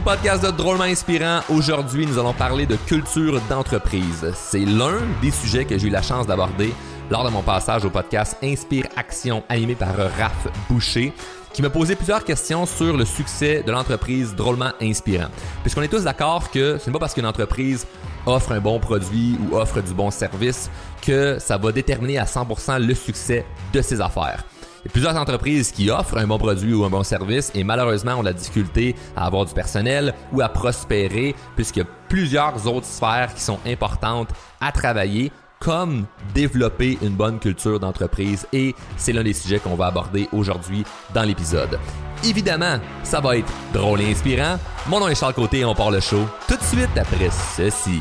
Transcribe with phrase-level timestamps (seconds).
[0.00, 1.40] au podcast de Drôlement Inspirant.
[1.50, 4.32] Aujourd'hui, nous allons parler de culture d'entreprise.
[4.34, 6.72] C'est l'un des sujets que j'ai eu la chance d'aborder
[7.10, 11.12] lors de mon passage au podcast Inspire Action animé par Raph Boucher
[11.52, 15.28] qui m'a posé plusieurs questions sur le succès de l'entreprise drôlement inspirant.
[15.62, 17.86] Puisqu'on est tous d'accord que ce n'est pas parce qu'une entreprise
[18.24, 20.70] offre un bon produit ou offre du bon service
[21.02, 24.44] que ça va déterminer à 100% le succès de ses affaires.
[24.82, 27.64] Il y a plusieurs entreprises qui offrent un bon produit ou un bon service et
[27.64, 32.66] malheureusement ont la difficulté à avoir du personnel ou à prospérer puisqu'il y a plusieurs
[32.66, 34.30] autres sphères qui sont importantes
[34.60, 39.86] à travailler comme développer une bonne culture d'entreprise et c'est l'un des sujets qu'on va
[39.86, 41.78] aborder aujourd'hui dans l'épisode.
[42.24, 44.58] Évidemment, ça va être drôle et inspirant.
[44.88, 48.00] Mon nom est Charles Côté et on part le show tout de suite après ceci.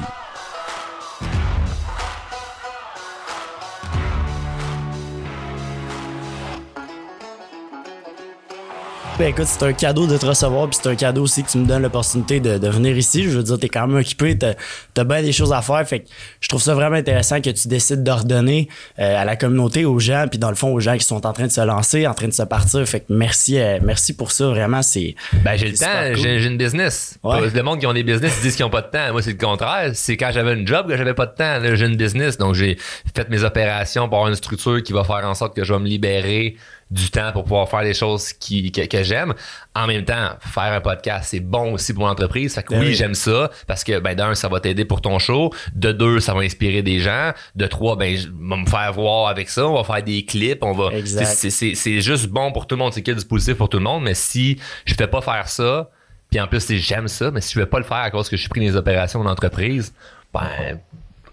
[9.20, 11.58] Ben écoute, c'est un cadeau de te recevoir, puis c'est un cadeau aussi que tu
[11.58, 13.23] me donnes l'opportunité de, de venir ici.
[13.23, 14.53] Je veux dire, t'es quand même occupé, t'as
[14.95, 15.86] as bien des choses à faire.
[15.86, 16.08] Fait que
[16.39, 20.28] je trouve ça vraiment intéressant que tu décides d'ordonner euh, à la communauté, aux gens,
[20.30, 22.30] puis dans le fond, aux gens qui sont en train de se lancer, en train
[22.30, 22.88] de se partir.
[22.88, 24.47] Fait que merci, euh, merci pour ça.
[24.47, 25.16] Vraiment, c'est.
[25.44, 27.20] Ben j'ai le temps, j'ai une business.
[27.22, 27.50] Ouais.
[27.53, 29.12] Le monde qui ont des business ils disent qu'ils ont pas de temps.
[29.12, 29.92] Moi, c'est le contraire.
[29.95, 31.59] C'est quand j'avais une job que j'avais pas de temps.
[31.75, 32.78] J'ai une business, donc j'ai
[33.14, 35.80] fait mes opérations pour avoir une structure qui va faire en sorte que je vais
[35.80, 36.56] me libérer
[36.92, 39.34] du temps pour pouvoir faire les choses qui, que, que j'aime.
[39.76, 42.56] En même temps, faire un podcast, c'est bon aussi pour l'entreprise.
[42.56, 42.96] Fait que Ben oui, oui.
[42.96, 45.54] j'aime ça parce que ben d'un, ça va t'aider pour ton show.
[45.76, 47.31] De deux, ça va inspirer des gens.
[47.56, 49.68] De trois, ben je vais me faire voir avec ça.
[49.68, 50.64] On va faire des clips.
[50.64, 50.90] On va.
[51.06, 52.94] C'est, juste bon pour tout le monde.
[52.94, 54.03] C'est qu'il y a du positif pour tout le monde.
[54.03, 55.90] Mais si je fais pas faire ça,
[56.31, 58.30] puis en plus c'est- j'aime ça, mais si je vais pas le faire à cause
[58.30, 59.94] que je suis pris des opérations d'entreprise,
[60.34, 60.80] ben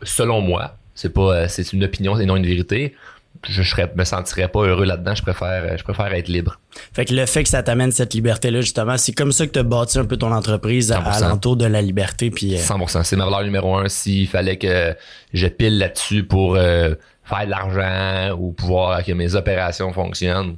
[0.02, 2.94] selon moi, c'est pas euh, c'est une opinion et non une vérité.
[3.48, 5.14] Je, serais, me sentirais pas heureux là-dedans.
[5.14, 6.58] Je préfère, euh, je préfère être libre.
[6.92, 9.58] Fait que le fait que ça t'amène cette liberté-là, justement, c'est comme ça que tu
[9.58, 11.24] as bâti un peu ton entreprise à, 100%.
[11.24, 12.30] alentour de la liberté.
[12.30, 13.04] Puis, euh, 100%.
[13.04, 13.88] C'est ma valeur numéro un.
[13.88, 14.94] S'il fallait que
[15.32, 20.56] je pile là-dessus pour euh, faire de l'argent ou pouvoir que mes opérations fonctionnent,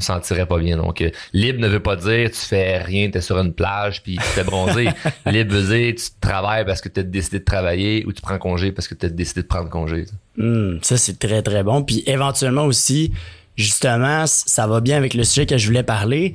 [0.00, 0.76] me sentirais pas bien.
[0.76, 4.02] Donc, euh, libre ne veut pas dire tu fais rien, tu es sur une plage
[4.02, 4.88] puis tu fais bronzer.
[5.26, 8.38] libre veut dire tu travailles parce que tu as décidé de travailler ou tu prends
[8.38, 10.06] congé parce que tu as décidé de prendre congé.
[10.36, 11.82] Hmm, ça, c'est très, très bon.
[11.82, 13.12] Puis éventuellement aussi,
[13.56, 16.34] justement, ça va bien avec le sujet que je voulais parler.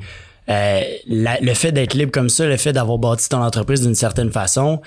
[0.50, 3.96] Euh, la- le fait d'être libre comme ça, le fait d'avoir bâti ton entreprise d'une
[3.96, 4.82] certaine façon,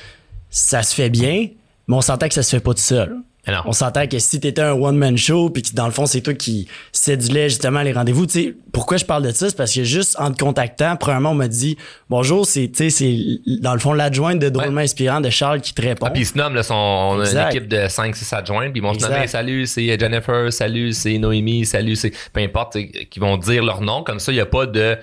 [0.51, 1.49] ça se fait bien,
[1.89, 3.17] mais on s'entend que ça se fait pas tout seul.
[3.65, 6.35] On s'entend que si t'étais un one-man show, puis que dans le fond, c'est toi
[6.35, 9.49] qui cédulais justement les rendez-vous, tu sais, pourquoi je parle de ça?
[9.49, 11.77] C'est parce que juste en te contactant, premièrement, on m'a dit,
[12.11, 15.75] bonjour, c'est, tu sais, c'est dans le fond l'adjointe de Drôlement Inspirant de Charles qui
[15.75, 16.07] te répond.
[16.07, 18.81] Ah, puis ils se nomment, là, son, on a une équipe de 5-6 adjoints, puis
[18.81, 22.77] ils vont se nommer salut, c'est Jennifer, salut, c'est Noémie, salut, c'est peu importe,
[23.11, 24.97] qui vont dire leur nom, comme ça, il n'y a pas de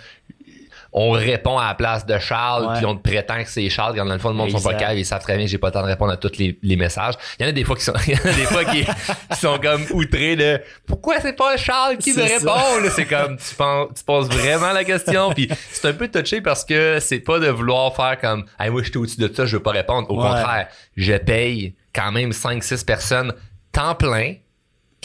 [0.98, 4.06] on répond à la place de Charles, puis on te prétend que c'est Charles, quand
[4.06, 5.74] dans le fond, le monde sont pas calmes, ils savent très bien j'ai pas le
[5.74, 7.16] temps de répondre à tous les, les messages.
[7.38, 8.86] Il y en a des fois qui sont, il y en a des fois qui,
[8.86, 12.90] qui sont comme outrés de pourquoi c'est pas Charles qui me répond?
[12.96, 16.64] C'est comme, tu, penses, tu poses vraiment la question, puis c'est un peu touché parce
[16.64, 19.58] que c'est pas de vouloir faire comme, hey, moi, je suis au-dessus de ça, je
[19.58, 20.10] veux pas répondre.
[20.10, 20.30] Au Ouais.
[20.30, 23.34] contraire, je paye quand même 5-6 personnes
[23.74, 24.36] temps plein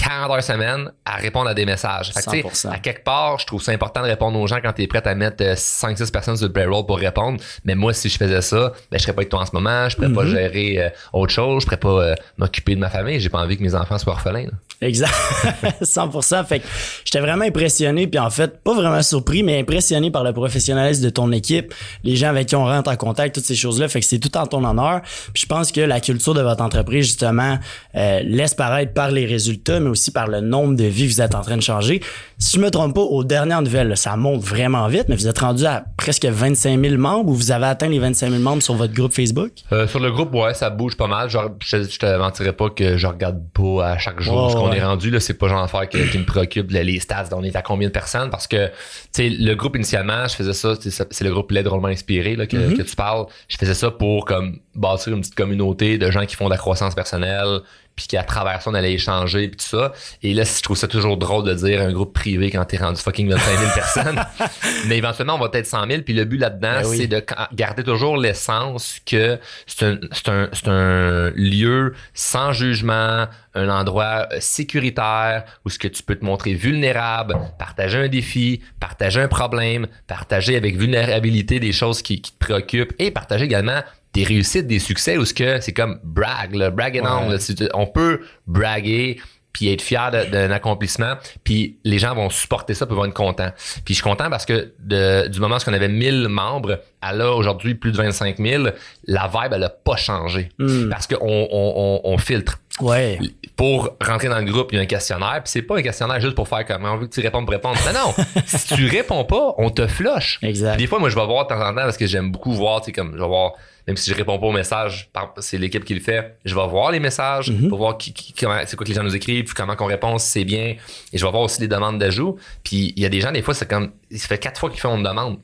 [0.01, 2.13] 40 heures semaine à répondre à des messages.
[2.13, 2.73] Fait que, tu sais, 100%.
[2.73, 5.07] à quelque part, je trouve ça important de répondre aux gens quand tu es prêt
[5.07, 7.41] à mettre 5-6 personnes sur le payroll pour répondre.
[7.65, 9.89] Mais moi, si je faisais ça, ben, je serais pas avec toi en ce moment,
[9.89, 13.21] je pourrais pas gérer euh, autre chose, je pourrais pas euh, m'occuper de ma famille.
[13.21, 14.45] J'ai pas envie que mes enfants soient orphelins.
[14.45, 14.53] là.
[14.81, 15.13] Exact.
[15.83, 16.47] 100%.
[16.47, 16.67] Fait que
[17.05, 21.11] j'étais vraiment impressionné, puis en fait, pas vraiment surpris, mais impressionné par le professionnalisme de
[21.11, 23.89] ton équipe, les gens avec qui on rentre en contact, toutes ces choses-là.
[23.89, 25.03] Fait que c'est tout en ton honneur.
[25.35, 27.59] Puis je pense que la culture de votre entreprise, justement,
[27.95, 31.21] euh, laisse paraître par les résultats, mais aussi par le nombre de vies que vous
[31.21, 32.01] êtes en train de changer.
[32.39, 35.29] Si je me trompe pas, aux dernières nouvelles, là, ça monte vraiment vite, mais vous
[35.29, 38.63] êtes rendu à presque 25 000 membres ou vous avez atteint les 25 000 membres
[38.63, 39.53] sur votre groupe Facebook?
[39.73, 41.29] Euh, sur le groupe, ouais, ça bouge pas mal.
[41.29, 44.70] Genre, je, je te mentirais pas que je regarde pas à chaque jour ce qu'on
[44.71, 44.79] ouais.
[44.79, 45.11] est rendu.
[45.11, 47.29] Là, c'est pas genre d'affaire qui, qui me préoccupe les, les stats.
[47.33, 48.31] On est à combien de personnes?
[48.31, 48.73] Parce que, tu
[49.13, 50.75] sais, le groupe initialement, je faisais ça,
[51.11, 52.77] c'est le groupe L'aide drôlement inspiré là, que, Mm-hmm.
[52.77, 53.27] que tu parles.
[53.49, 56.59] Je faisais ça pour comme bâtir une petite communauté de gens qui font de la
[56.59, 57.61] croissance personnelle,
[58.01, 59.93] puis qui à travers ça on allait échanger puis tout ça.
[60.23, 62.99] Et là, je trouve ça toujours drôle de dire un groupe privé quand t'es rendu
[62.99, 64.21] fucking 25 000 personnes.
[64.87, 66.03] Mais éventuellement, on va peut-être 100 000.
[66.03, 66.97] Puis le but là-dedans, Ben oui.
[66.97, 69.99] c'est de garder toujours l'essence que c'est un,
[70.29, 76.25] un, un lieu sans jugement, un endroit euh, sécuritaire où ce que tu peux te
[76.25, 82.33] montrer vulnérable, partager un défi, partager un problème, partager avec vulnérabilité des choses qui, qui
[82.33, 86.55] te préoccupent et partager également des réussites, des succès où ce que c'est comme brag,
[86.55, 87.33] là, brag on, Ouais.
[87.33, 87.39] là.
[87.39, 89.21] C'est- on peut braguer
[89.53, 93.51] puis être fier d'un accomplissement, puis les gens vont supporter ça, puis vont être contents.
[93.85, 97.13] Puis je suis content parce que de- du moment où on avait 1000 membres, à
[97.13, 98.69] là aujourd'hui plus de 25 000,
[99.09, 100.89] la vibe elle a pas changé Hmm.
[100.89, 102.59] parce qu'on on, on, on filtre.
[102.83, 103.19] Ouais.
[103.57, 106.19] Pour rentrer dans le groupe, il y a un questionnaire, puis c'est pas un questionnaire
[106.21, 107.77] juste pour faire comme on veut que tu répondes pour répondre.
[107.93, 108.25] Non, non.
[108.47, 110.39] si tu réponds pas, on te flush.
[110.43, 110.73] Exact.
[110.77, 112.53] Puis des fois, moi, je vais voir de temps en temps parce que j'aime beaucoup
[112.53, 113.53] voir, tu sais, comme je vais voir,
[113.87, 115.11] même si je réponds pas aux messages,
[115.41, 117.69] c'est l'équipe qui le fait, je vais voir les messages Mhm.
[117.69, 119.87] pour voir qui, qui- comment, c'est quoi que les gens nous écrivent, puis comment qu'on
[119.87, 120.77] répond, si c'est bien.
[121.13, 122.37] Et je vais voir aussi les demandes d'ajout.
[122.65, 124.81] Puis il y a des gens, des fois, c'est comme, ça fait quatre fois qu'ils
[124.81, 125.39] font une demande.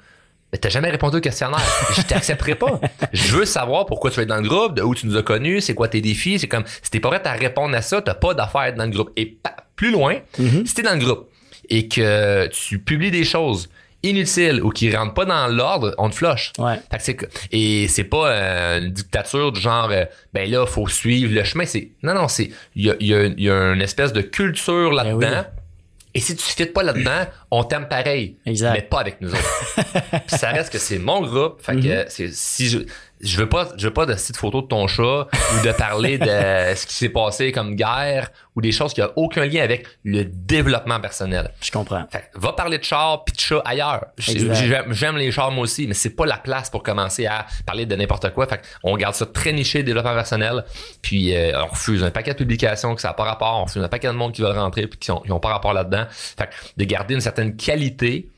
[0.57, 1.61] Mais t'as jamais répondu au questionnaire.
[1.95, 2.81] je t'accepterai pas.
[3.13, 5.61] Je veux savoir pourquoi tu es dans le groupe, de où tu nous as connus,
[5.61, 6.39] c'est quoi tes défis.
[6.39, 8.77] C'est comme, si t'es pas prêt à répondre à ça, t'as pas d'affaire à être
[8.77, 9.11] dans le groupe.
[9.19, 9.37] Et
[9.77, 10.15] plus loin,
[10.65, 11.29] si t'es dans le groupe
[11.69, 13.69] et que tu publies des choses
[14.03, 16.55] inutiles ou qui rentrent pas dans l'ordre, on te flush.
[16.59, 16.77] Ouais.
[16.91, 20.65] Fait que c'est que- et c'est pas euh, une dictature du genre euh, ben là
[20.65, 23.51] faut suivre le chemin c'est non non c'est il y a, y, a, il y
[23.51, 25.56] a une espèce de culture là-dedans Ben oui.
[26.17, 28.39] Et si tu fites pas là-dedans on t'aime pareil.
[28.47, 28.73] Exact.
[28.73, 29.77] mais pas avec nous autres.
[30.29, 31.61] Ça reste que c'est mon groupe.
[31.61, 32.79] Fait que c'est si je
[33.21, 35.03] je veux pas je veux pas de site photo de ton chat
[35.55, 39.11] ou de parler de ce qui s'est passé comme guerre ou des choses qui ont
[39.17, 42.07] aucun lien avec le développement personnel Je comprends.
[42.11, 44.07] fait que va parler de char puis de chat ailleurs.
[44.19, 47.95] J'aime les chars moi aussi, mais c'est pas la place pour commencer à parler de
[47.95, 48.47] n'importe quoi.
[48.47, 50.65] Fait on garde ça très niché, développement personnel.
[51.03, 53.61] Puis euh, on refuse un paquet de publications que ça n'a pas rapport.
[53.61, 55.51] On refuse un paquet de monde qui veulent rentrer puis qui ont, qui ont pas
[55.51, 56.07] rapport là-dedans.
[56.11, 58.31] Fait que de garder une certaine qualité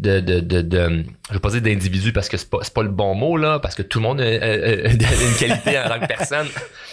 [0.00, 2.82] de, de, de, de je vais pas dire d'individu parce que c'est pas, c'est pas
[2.82, 4.88] le bon mot là, parce que tout le monde a, a- a- a
[5.28, 6.46] une qualité en tant que personne.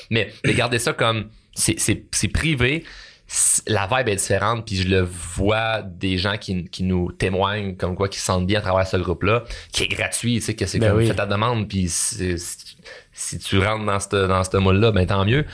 [0.10, 2.84] Mais de garder ça comme c'est, c'est, c'est privé,
[3.68, 7.96] la vibe est différente, puis je le vois des gens qui, qui nous témoignent comme
[7.96, 10.66] quoi qui se sentent bien à travers ce groupe-là, qui est gratuit, tu sais, que
[10.68, 11.08] c'est Ben comme oui.
[11.08, 12.36] fais ta demande, puis si,
[13.40, 15.46] tu rentres dans ce dans moule-là, ben tant mieux.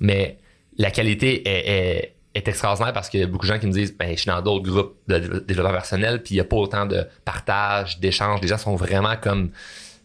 [0.00, 0.38] Mais
[0.76, 3.72] la qualité est, est, est extraordinaire parce qu'il y a beaucoup de gens qui me
[3.72, 6.44] disent ben je suis dans d'autres groupes de dé- développement personnel, puis il n'y a
[6.44, 8.40] pas autant de partage, d'échange.
[8.40, 9.50] Les gens sont vraiment comme.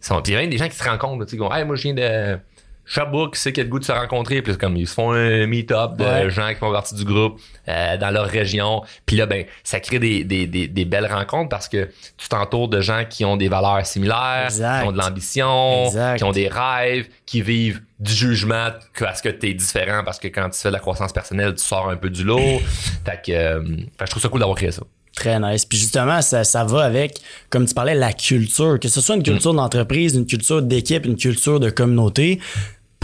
[0.00, 1.76] Sont, il y a même des gens qui se rencontrent, tu sais, vont, hey, moi
[1.76, 2.38] je viens de.
[2.86, 5.10] Sherbrooke, c'est qu'il y a le goût de se rencontrer, puis comme ils se font
[5.12, 6.30] un meet-up de Ouais.
[6.30, 8.82] gens qui font partie du groupe euh, dans leur région.
[9.04, 12.68] Puis là, ben, ça crée des, des, des, des belles rencontres parce que tu t'entoures
[12.68, 14.82] de gens qui ont des valeurs similaires, Exact.
[14.82, 16.16] qui ont de l'ambition, Exact.
[16.18, 18.68] qui ont des rêves, qui vivent du jugement
[19.00, 21.88] parce que t'es différent, parce que quand tu fais de la croissance personnelle, tu sors
[21.90, 22.38] un peu du lot.
[23.04, 24.82] fait que, euh, fait que je trouve ça cool d'avoir créé ça.
[25.16, 25.64] Très nice.
[25.64, 27.18] Puis justement, ça, ça va avec,
[27.48, 28.78] comme tu parlais, la culture.
[28.78, 32.38] Que ce soit une culture d'entreprise, une culture d'équipe, une culture de communauté.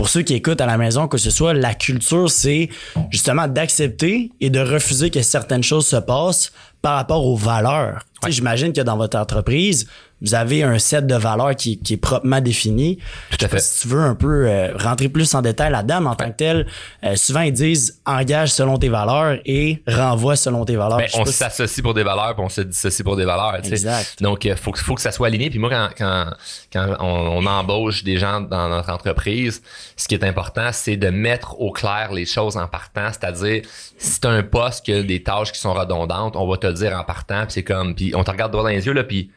[0.03, 2.71] Pour ceux qui écoutent à la maison, que ce soit, la culture, c'est
[3.11, 6.51] justement d'accepter et de refuser que certaines choses se passent
[6.83, 8.01] par rapport aux valeurs.
[8.27, 9.87] J'imagine que dans votre entreprise,
[10.23, 12.99] vous avez un set de valeurs qui, qui est proprement défini.
[13.31, 13.59] Tout à fait.
[13.61, 16.37] Si tu veux un peu euh, rentrer plus en détail là-dedans, mais en tant que
[16.37, 16.67] tel,
[17.05, 20.99] euh, souvent ils disent engage selon tes valeurs et renvoie selon tes valeurs.
[20.99, 23.57] Ben, on si- s'associe pour des valeurs, puis on se dissocie pour des valeurs.
[23.65, 24.23] Exact.
[24.23, 25.51] Donc, il faut, que- faut que ça soit aligné.
[25.51, 26.27] Puis moi, quand, quand,
[26.73, 29.63] quand on, on embauche des gens dans notre entreprise,
[29.97, 33.09] ce qui est important, c'est de mettre au clair les choses en partant.
[33.11, 33.63] C'est-à-dire,
[33.99, 36.67] si tu as un poste qui a des tâches qui sont redondantes, on va te
[36.67, 37.43] le dire en partant.
[37.43, 39.31] Puis c'est comme, puis on te regarde droit dans les yeux, là, puis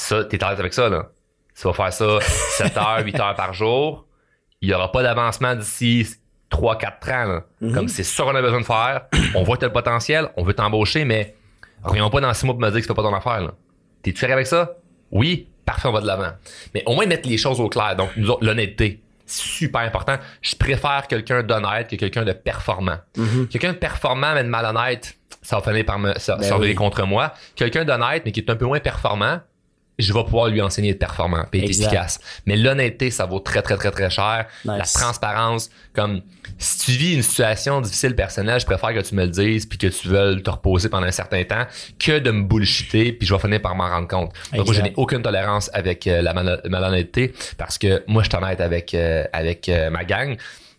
[0.00, 1.08] ça, t'es à l'aise avec ça, là.
[1.56, 4.06] Tu vas faire ça 7 heures, 8 heures par jour.
[4.60, 6.06] Il y aura pas d'avancement d'ici
[6.50, 7.72] 3, 4 ans, là.
[7.74, 9.02] Comme c'est ça qu'on a besoin de faire.
[9.34, 11.34] On voit que t'as le potentiel, on veut t'embaucher, mais
[11.82, 13.52] reviens pas dans 6 mois pour me dire que c'est pas ton affaire, là.
[14.02, 14.76] T'es-tu fier avec ça?
[15.10, 16.30] Oui, parfait, on va de l'avant.
[16.74, 17.94] Mais au moins mettre les choses au clair.
[17.96, 19.02] Donc, nous autres, l'honnêteté.
[19.26, 20.16] Super important.
[20.42, 22.96] Je préfère quelqu'un d'honnête que quelqu'un de performant.
[23.50, 26.56] Quelqu'un de performant mais de malhonnête, ça va finir par me ça, Ben ça va
[26.56, 26.62] oui.
[26.62, 27.32] venir contre moi.
[27.54, 29.38] Quelqu'un d'honnête mais qui est un peu moins performant,
[30.00, 32.20] je vais pouvoir lui enseigner d'être performant et être efficace.
[32.46, 34.46] Mais l'honnêteté, ça vaut très, très, très, très cher.
[34.64, 34.76] Nice.
[34.78, 36.22] La transparence, comme
[36.58, 39.78] si tu vis une situation difficile personnelle, je préfère que tu me le dises puis
[39.78, 41.64] que tu veuilles te reposer pendant un certain temps
[41.98, 44.32] que de me bullshiter puis je vais finir par m'en rendre compte.
[44.54, 48.28] Donc moi, je n'ai aucune tolérance avec euh, la mal- malhonnêteté parce que moi, je
[48.28, 50.36] suis honnête avec, euh, avec euh, ma gang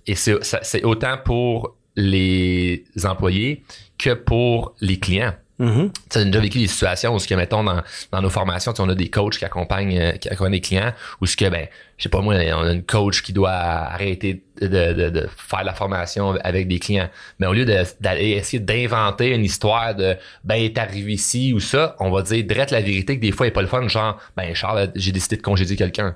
[0.08, 3.64] et c'est autant pour les employés
[3.98, 5.34] que pour les clients.
[5.62, 5.92] Mhm.
[5.94, 8.32] Tu sais, on a déjà vécu des situations où ce que mettons dans, dans nos
[8.32, 10.92] formations, tu on a des coachs qui accompagnent euh, qui accompagnent des clients
[11.22, 14.44] où ce que ben je sais pas moi on a une coach qui doit arrêter
[14.60, 19.36] de, de, de faire la formation avec des clients mais au lieu d'aller essayer d'inventer
[19.36, 23.18] une histoire de ben est arrivé ici ou ça on va dire direct la vérité
[23.18, 25.76] que des fois il est pas le fun genre ben Charles j'ai décidé de congédier
[25.76, 26.16] quelqu'un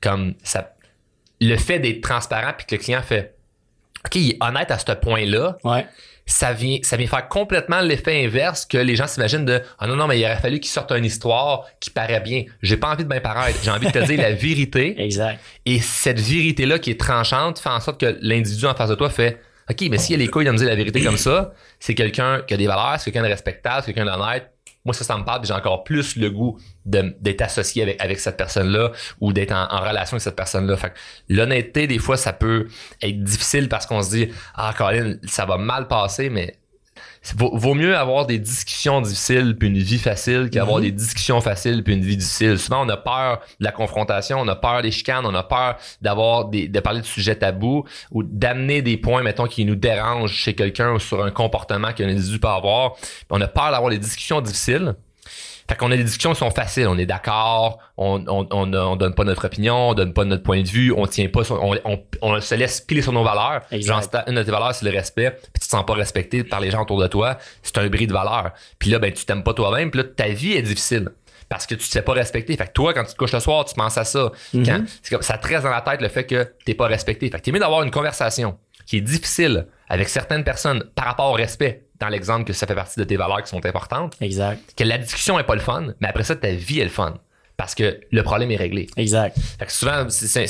[0.00, 0.74] comme ça
[1.40, 3.34] le fait d'être transparent puis que le client fait
[4.04, 5.84] OK, il est honnête à ce point-là, Ouais.
[6.26, 9.94] Ça vient, ça vient faire complètement l'effet inverse que les gens s'imaginent de Ah non,
[9.94, 12.44] non, mais il aurait fallu qu'il sorte une histoire qui paraît bien.
[12.62, 13.58] J'ai pas envie de bien paraître.
[13.62, 14.94] J'ai envie de te dire la vérité.
[14.98, 15.40] Exact.
[15.64, 19.08] Et cette vérité-là qui est tranchante fait en sorte que l'individu en face de toi
[19.08, 19.40] fait
[19.70, 21.94] OK, mais s'il y a les couilles de me dire la vérité comme ça, c'est
[21.94, 24.50] quelqu'un qui a des valeurs, c'est quelqu'un de respectable, c'est quelqu'un d'honnête.
[24.86, 28.92] Moi, ça, ça me parle, j'ai encore plus le goût d'être associé avec, cette personne-là
[29.20, 30.76] ou d'être en, relation avec cette personne-là.
[30.76, 30.92] Fait
[31.28, 32.68] l'honnêteté, des fois, ça peut
[33.02, 36.56] être difficile parce qu'on se dit, ah, Colin, ça va mal passer, mais
[37.34, 40.84] Vaut, mieux avoir des discussions difficiles puis une vie facile qu'avoir mhm.
[40.84, 42.58] des discussions faciles puis une vie difficile.
[42.58, 45.76] Souvent, on a peur de la confrontation, on a peur des chicanes, on a peur
[46.00, 50.32] d'avoir des, de parler de sujets tabous ou d'amener des points, mettons, qui nous dérangent
[50.32, 52.96] chez quelqu'un ou sur un comportement qu'on a dû pas avoir.
[53.30, 54.94] On a peur d'avoir des discussions difficiles.
[55.68, 59.14] Fait qu'on a des discussions qui sont faciles, on est d'accord, on, on, on, donne
[59.14, 61.76] pas notre opinion, on donne pas notre point de vue, on tient pas, sur, on,
[62.22, 63.62] on, se laisse piler sur nos valeurs.
[63.72, 66.60] Genre, une de tes valeurs, c'est le respect, puis tu te sens pas respecté par
[66.60, 68.52] les gens autour de toi, c'est un bris de valeur.
[68.78, 71.10] Puis là, ben, tu t'aimes pas toi-même, puis là, ta vie est difficile
[71.48, 72.56] parce que tu te sais pas respecter.
[72.56, 74.32] Fait que toi, quand tu te couches le soir, tu penses à ça.
[74.52, 77.30] Quand, c'est comme, ça te reste dans la tête le fait que t'es pas respecté.
[77.30, 81.30] Fait que t'es mieux d'avoir une conversation qui est difficile avec certaines personnes par rapport
[81.30, 84.16] au respect dans l'exemple que ça fait partie de tes valeurs qui sont importantes.
[84.20, 84.74] Exact.
[84.76, 87.14] Que la discussion est pas le fun, mais après ça, ta vie est le fun.
[87.56, 88.86] Parce que le problème est réglé.
[88.98, 89.38] Exact.
[89.58, 90.46] Fait que souvent, c'est,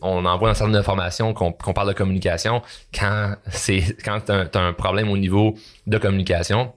[0.00, 2.62] on envoie un certain nombre d'informations qu'on, parle de communication
[2.98, 5.54] quand c'est quand t'as un, un problème au niveau
[5.86, 6.72] de communication.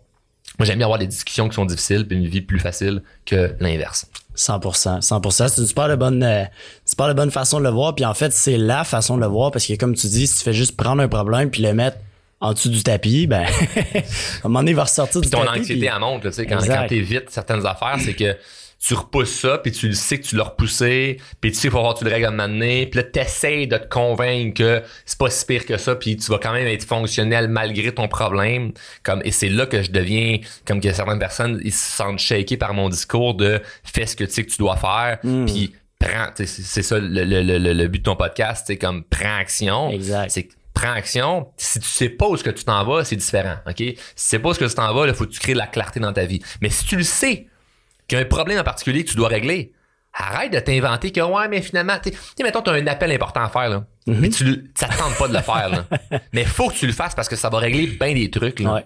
[0.58, 3.56] Moi, j'aime bien avoir des discussions qui sont difficiles puis une vie plus facile que
[3.62, 4.08] l'inverse.
[4.36, 5.48] 100%, 100%.
[5.48, 6.44] C'est une super de bonne, euh,
[6.86, 7.96] super de bonne façon de le voir.
[7.96, 10.40] Puis en fait, c'est la façon de le voir parce que comme tu dis, si
[10.40, 11.98] tu fais juste prendre un problème puis le mettre
[12.42, 14.04] en dessous du tapis, ben, à un
[14.44, 15.52] moment donné, il va ressortir du ton tapis.
[15.52, 18.38] Ton anxiété, elle monte, tu sais, quand, quand t'évites certaines affaires, c'est que
[18.82, 21.72] tu repousses ça, puis tu le sais que tu l'as repoussé, puis tu sais qu'il
[21.72, 25.18] faut avoir tu le règles à un puis là, t'essayes de te convaincre que c'est
[25.18, 28.72] pas si pire que ça, puis tu vas quand même être fonctionnel malgré ton problème.
[29.04, 32.56] Comme, et c'est là que je deviens, comme que certaines personnes, ils se sentent shakés
[32.56, 35.46] par mon discours de fais ce que tu sais que tu dois faire, hmm.
[35.46, 39.40] puis prends, c'est ça le, le, le, le, but de ton podcast, c'est comme prends
[39.40, 39.90] action.
[39.90, 41.48] Exact prends action.
[41.58, 43.56] Si tu sais pas où ce que tu t'en vas, c'est différent.
[43.68, 43.78] OK?
[43.78, 45.54] Si tu sais pas où ce que tu t'en vas, il faut que tu crées
[45.54, 46.42] de la clarté dans ta vie.
[46.62, 47.48] Mais si tu le sais
[48.08, 49.74] qu'il y a un problème en particulier que tu dois régler,
[50.14, 53.44] arrête de t'inventer que ouais, mais finalement, tu sais, mettons, tu as un appel important
[53.44, 53.86] à faire, là.
[54.08, 54.18] Mm-hmm.
[54.20, 55.86] Mais tu ça te tente pas de le faire, là.
[56.34, 58.84] mais faut que tu le fasses parce que ça va régler bien des trucs, là.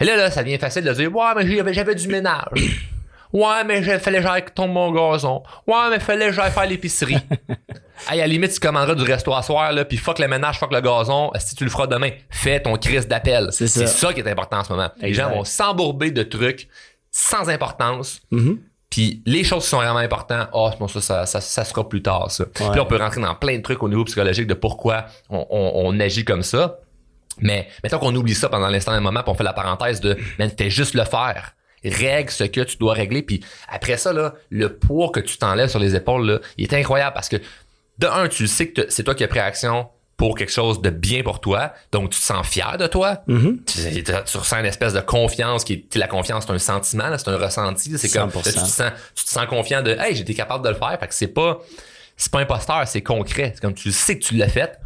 [0.00, 2.90] Et là, là, ça devient facile de dire, ouais, mais j'avais du ménage.
[3.34, 5.42] Ouais, mais il fallait que j'aille tomber mon gazon.
[5.66, 7.18] Ouais, mais fallait que j'aille faire l'épicerie.
[8.08, 10.60] hey, à la limite, tu commanderas du resto à soir, là, puis fuck le ménage,
[10.60, 11.32] fuck le gazon.
[11.40, 13.48] Si tu le feras demain, fais ton crise d'appel.
[13.50, 14.12] C'est ça.
[14.12, 14.88] qui est important en ce moment.
[15.00, 16.68] Les gens vont s'embourber de trucs
[17.10, 18.20] sans importance.
[18.30, 18.58] Mm-hmm.
[18.88, 22.30] Puis les choses qui sont vraiment importantes, oh, bon, ça, ça, ça, sera plus tard,
[22.30, 22.44] ça.
[22.46, 25.44] Puis là, on peut rentrer dans plein de trucs au niveau psychologique de pourquoi on,
[25.50, 26.78] on, agit comme ça.
[27.40, 30.16] Mais mettons qu'on oublie ça pendant l'instant d'un moment, puis on fait la parenthèse de,
[30.38, 33.22] mais fais juste le faire règle ce que tu dois régler.
[33.22, 36.74] Puis après ça, là, le poids que tu t'enlèves sur les épaules, là, il est
[36.74, 37.36] incroyable parce que
[37.98, 40.90] de un, tu sais que c'est toi qui as pris action pour quelque chose de
[40.90, 43.22] bien pour toi, donc tu te sens fier de toi.
[43.28, 44.24] Mm-hmm.
[44.24, 47.36] tu, ressens une espèce de confiance qui est la confiance, c'est un sentiment, c'est un
[47.36, 47.98] ressenti.
[47.98, 50.76] C'est comme tu te sens, tu te sens confiant de Hey, j'étais capable de le
[50.76, 50.96] faire.
[50.98, 51.60] Fait que c'est pas
[52.16, 53.52] c'est pas imposteur, c'est concret.
[53.54, 54.78] C'est comme tu sais que tu l'as fait.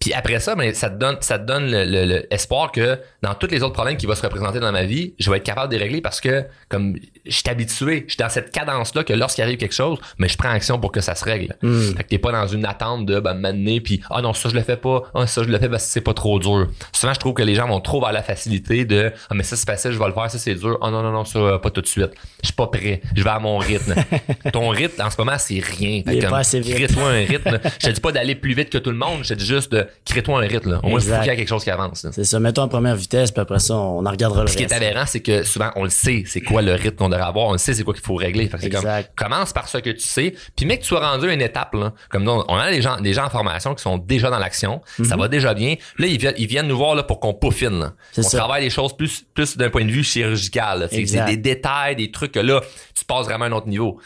[0.00, 3.62] Puis après ça, ben, ça te donne, ça te donne l'espoir que dans tous les
[3.62, 5.84] autres problèmes qui vont se représenter dans ma vie, je vais être capable de les
[5.84, 9.58] régler parce que comme je suis habitué, je suis dans cette cadence-là que lorsqu'il arrive
[9.58, 11.54] quelque chose, mais je prends action pour que ça se règle.
[11.60, 11.96] Mm.
[11.98, 14.54] Fait que t'es pas dans une attente de ben, m'amener puis ah non ça je
[14.54, 16.68] le fais pas, ah ça je le fais parce que c'est pas trop dur.
[16.92, 19.54] Souvent je trouve que les gens vont trop vers la facilité de ah mais ça
[19.54, 20.78] c'est facile, je vais le faire, ça c'est dur.
[20.80, 22.12] Ah non non non ça pas tout de suite.
[22.40, 23.94] Je suis pas prêt, je vais à mon rythme.
[24.54, 26.02] Ton rythme en ce moment c'est rien.
[26.06, 27.60] Fait comme, crée-toi un rythme.
[27.80, 29.72] je te dis pas d'aller plus vite que tout le monde, je te dis juste
[29.72, 30.72] de crée-toi un rythme.
[30.72, 30.80] Là.
[30.82, 32.06] Au moins il faut qu'il y ait quelque chose qui avance.
[32.12, 34.62] C'est ça, mets-toi en première vitesse puis après ça on en regardera le Ce qui
[34.62, 37.48] est aberrant c'est que souvent on le sait, c'est quoi le rythme qu'on devrait avoir,
[37.48, 38.48] on le sait c'est quoi qu'il faut régler.
[38.48, 41.32] Fait que comme, commence par ce que tu sais, puis mec, tu sois rendu à
[41.32, 41.92] une étape là.
[42.08, 45.14] Comme on a des gens, des gens en formation qui sont déjà dans l'action, ça
[45.14, 45.20] mhm.
[45.20, 45.76] va déjà bien.
[45.98, 47.92] Là, ils viennent, ils viennent nous voir là pour qu'on peaufine.
[48.16, 50.88] On travaille les choses plus, plus d'un point de vue chirurgical.
[50.90, 52.60] C'est des détails, des trucs que là,
[52.94, 53.98] tu passes vraiment à un autre niveau.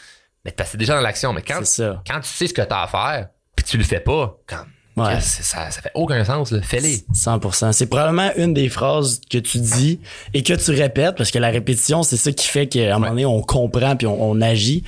[0.43, 1.33] Mais c'est déjà dans l'action.
[1.33, 1.61] Mais quand,
[2.07, 4.67] quand tu sais ce que tu as à faire, puis tu le fais pas, comme
[4.97, 5.19] Ouais.
[5.19, 7.03] Ça, ça fait aucun sens, fais-les.
[7.13, 7.73] 100%.
[7.73, 9.99] C'est probablement une des phrases que tu dis
[10.33, 13.09] et que tu répètes parce que la répétition, c'est ça qui fait qu'à un moment
[13.09, 14.83] donné, on comprend puis on, agit,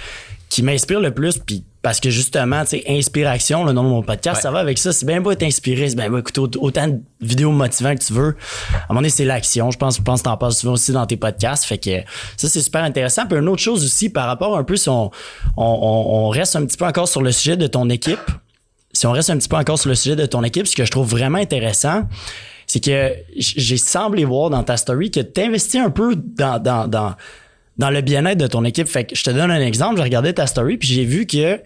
[0.49, 4.01] qui m'inspire le plus puis parce que justement, tu sais, inspiration, le nom de mon
[4.01, 4.91] podcast, ça va avec ça.
[4.91, 8.13] C'est bien beau être inspiré, c'est bien beau écouter autant de vidéos motivantes que tu
[8.13, 8.35] veux.
[8.73, 9.71] À un moment donné, c'est l'action.
[9.71, 11.63] Je pense, je pense que t'en passes souvent aussi dans tes podcasts.
[11.63, 12.01] Fait que
[12.35, 13.25] ça, c'est super intéressant.
[13.25, 15.11] Puis une autre chose aussi, par rapport un peu, si on,
[15.55, 18.19] on, on reste un petit peu encore sur le sujet de ton équipe,
[18.97, 20.83] si on reste un petit peu encore sur le sujet de ton équipe, ce que
[20.83, 22.07] je trouve vraiment intéressant,
[22.65, 26.87] c'est que j'ai semblé voir dans ta story que tu investis un peu dans, dans,
[26.87, 28.87] dans, le bien-être de ton équipe.
[28.87, 29.97] Fait que je te donne un exemple.
[29.97, 31.61] J'ai regardé ta story puis j'ai vu que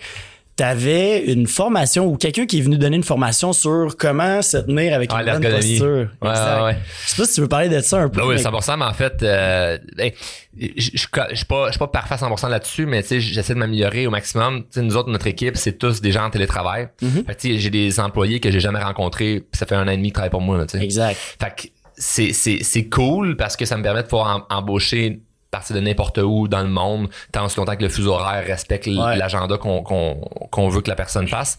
[0.62, 4.58] tu avais une formation ou quelqu'un qui est venu donner une formation sur comment se
[4.58, 6.08] tenir avec une bonne posture.
[6.22, 6.58] Ouais, Exact.
[6.58, 6.77] ouais, ouais.
[7.06, 8.22] Je sais pas si tu veux parler de ça un peu.
[8.22, 10.12] Ben oui, mais- 100%, mais en fait, euh, ben,
[10.56, 14.62] je suis pas, pas parfait à 100% là-dessus, mais j'essaie de m'améliorer au maximum.
[14.62, 16.89] Tu sais, nous autres, notre équipe, c'est tous des gens en télétravail.
[17.00, 17.08] Tu
[17.39, 20.10] sais, j'ai des employés que j'ai jamais rencontrés, puis ça fait un an et demi
[20.10, 20.65] qu'ils travaillent pour moi, là.
[20.80, 21.18] Exact.
[21.39, 25.81] Fait que c'est, cool parce que ça me permet de pouvoir em- embaucher partir de
[25.81, 29.17] n'importe où dans le monde, tant aussi longtemps que le fuseau horaire respecte Ouais.
[29.17, 30.15] l'agenda qu'on, qu'on,
[30.50, 31.58] qu'on veut que la personne fasse.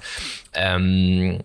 [0.59, 1.37] Euh,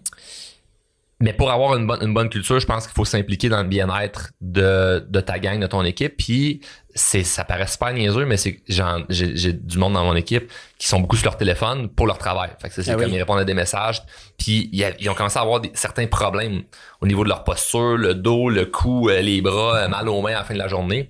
[1.20, 3.68] mais pour avoir une bonne, une bonne culture, je pense qu'il faut s'impliquer dans le
[3.68, 6.16] bien-être de, de ta gang, de ton équipe.
[6.16, 6.62] Puis
[6.94, 10.88] c'est, ça paraît super niaiseux, mais c'est j'ai, j'ai du monde dans mon équipe qui
[10.88, 12.52] sont beaucoup sur leur téléphone pour leur travail.
[12.62, 13.12] Fait que c'est, Ah comme oui.
[13.14, 14.04] ils répondent à des messages.
[14.38, 16.62] Puis ils ont commencé à avoir des, certains problèmes
[17.02, 20.22] au niveau de leur posture, le dos, le cou, euh, les bras, euh, mal aux
[20.22, 21.10] mains à la fin de la journée.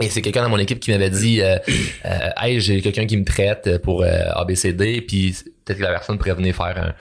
[0.00, 1.58] Et c'est quelqu'un dans mon équipe qui m'avait dit euh,
[2.04, 6.18] euh, Hey, j'ai quelqu'un qui me traite pour euh, ABCD, puis peut-être que la personne
[6.18, 6.94] pourrait venir faire un.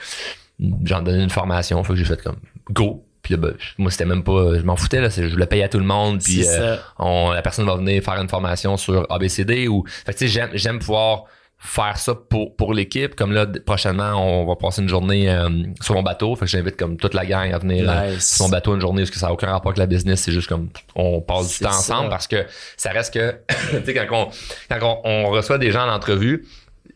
[0.84, 2.38] J'en donnais une formation, fait que j'ai fait comme
[2.70, 3.04] Go.
[3.22, 4.58] Puis là, ben, moi, c'était même pas.
[4.58, 5.10] Je m'en foutais, là.
[5.10, 6.22] Je le payais à tout le monde.
[6.24, 9.84] Puis euh, on, la personne va venir faire une formation sur ABCD ou.
[9.88, 11.26] Fait que tu sais, j'aime, j'aime pouvoir
[11.64, 13.16] faire ça pour, pour l'équipe.
[13.16, 15.48] Comme là, prochainement, on va passer une journée euh,
[15.80, 16.36] sur mon bateau.
[16.36, 18.36] Fait que j'invite comme toute la gang à venir euh, Nice.
[18.36, 20.22] sur mon bateau une journée parce que ça n'a aucun rapport avec la business.
[20.22, 21.78] C'est juste comme on passe du temps ça.
[21.78, 22.46] ensemble parce que
[22.78, 23.36] ça reste que
[23.78, 24.30] tu sais, quand, on,
[24.80, 26.48] quand on, on reçoit des gens en entrevue,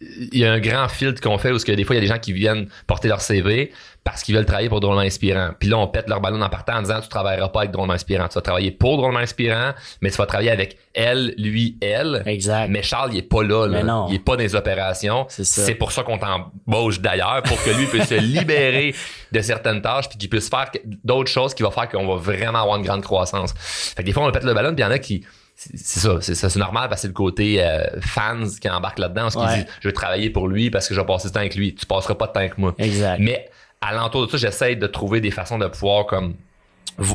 [0.01, 2.07] il y a un grand filtre qu'on fait où que des fois il y a
[2.07, 3.71] des gens qui viennent porter leur CV
[4.05, 5.49] parce qu'ils veulent travailler pour drôlement inspirant.
[5.59, 7.93] Puis là on pète leur ballon en partant en disant tu travailleras pas avec drôlement
[7.93, 12.21] inspirant, tu vas travailler pour drôlement inspirant, mais tu vas travailler avec elle, lui, elle.
[12.27, 12.69] Exact.
[12.69, 13.79] Mais Charles, il est pas là, là.
[13.79, 14.05] Mais non.
[14.09, 15.25] Il est pas dans les opérations.
[15.27, 15.65] C'est ça.
[15.65, 18.93] C'est pour ça qu'on t'embauche d'ailleurs, pour que lui puisse se libérer
[19.31, 20.69] de certaines tâches puis qu'il puisse faire
[21.03, 23.55] d'autres choses qui va faire qu'on va vraiment avoir une grande croissance.
[23.57, 25.25] Fait que des fois, on pète le ballon puis il y en a qui
[25.57, 29.35] c'est ça, c'est normal parce que c'est le côté euh, fans qui embarque là-dedans, parce
[29.35, 31.55] qu'ils disent je vais travailler pour lui parce que je vais passer du temps avec
[31.55, 31.73] lui.
[31.73, 32.75] Tu passeras pas de temps avec moi.
[32.77, 33.19] Exact.
[33.21, 33.49] Mais
[33.81, 36.35] alentour de ça, j'essaie de trouver des façons de pouvoir comme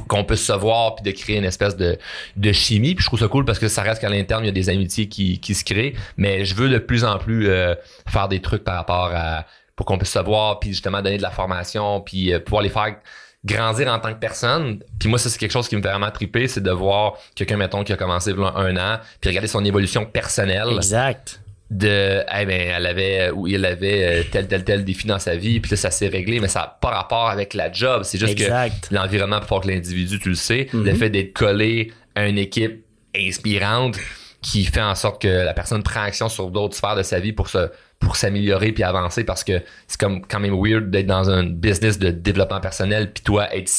[0.09, 1.99] qu'on puisse se voir puis de créer une espèce de,
[2.37, 2.94] de chimie.
[2.94, 4.68] Puis je trouve ça cool parce que ça reste qu'à l'interne il y a des
[4.68, 5.94] amitiés qui, qui se créent.
[6.16, 7.75] Mais je veux de plus en plus euh,
[8.07, 9.46] faire des trucs par rapport à
[9.77, 12.68] pour qu'on puisse se voir puis justement donner de la formation puis euh, pouvoir les
[12.68, 12.96] faire
[13.44, 14.83] grandir en tant que personne.
[14.99, 17.57] Puis moi ça c'est quelque chose qui me fait vraiment triper c'est de voir quelqu'un
[17.57, 20.68] mettons qui a commencé il y a un an puis regarder son évolution personnelle.
[20.77, 21.40] Exact.
[21.70, 25.37] De eh ben elle avait ou il avait euh, tel tel tel défi dans sa
[25.37, 28.18] vie puis là ça s'est réglé mais ça n'a pas rapport avec la job c'est
[28.18, 28.88] juste Exact.
[28.88, 30.85] que l'environnement fort que l'individu tu le sais Mhm.
[30.85, 32.85] le fait d'être collé à une équipe
[33.16, 33.96] inspirante
[34.42, 37.33] qui fait en sorte que la personne prend action sur d'autres sphères de sa vie
[37.33, 41.28] pour se pour s'améliorer puis avancer parce que c'est comme quand même weird d'être dans
[41.28, 43.70] un business de développement personnel puis toi être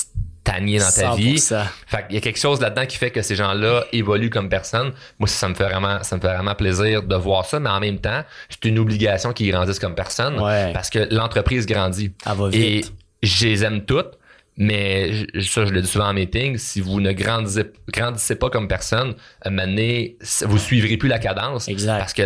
[0.44, 1.64] stagné dans ta vie 100%.
[1.88, 4.92] fait qu'il y a quelque chose là-dedans qui fait que ces gens-là évoluent comme personne.
[5.20, 7.80] Moi, ça, me fait vraiment, ça me fait vraiment plaisir de voir ça, mais en
[7.80, 10.72] même temps, c'est une obligation qu'ils grandissent comme personne Ouais.
[10.74, 12.12] parce que l'entreprise grandit.
[12.26, 12.82] Elle va Et
[13.22, 14.18] je les aime toutes,
[14.58, 18.68] mais ça, je le dis souvent en meeting, si vous ne grandissez, grandissez pas comme
[18.68, 21.68] personne, à un moment donné, vous suivrez plus la cadence.
[21.68, 22.00] Exact.
[22.00, 22.24] Parce que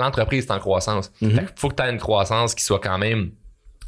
[0.00, 1.12] l'entreprise est en croissance.
[1.20, 1.30] Mhm.
[1.32, 3.30] Fait qu'il faut que tu aies une croissance qui soit quand même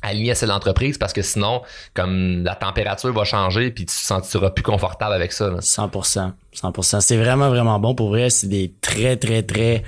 [0.03, 1.63] alignée à celle de l'entreprise parce que sinon,
[1.95, 5.49] comme la température va changer puis tu te sentiras plus confortable avec ça.
[5.49, 5.59] là.
[5.61, 6.33] 100%.
[6.55, 7.01] 100%.
[7.01, 7.95] C'est vraiment, vraiment bon.
[7.95, 9.85] Pour vrai, c'est des très, très, très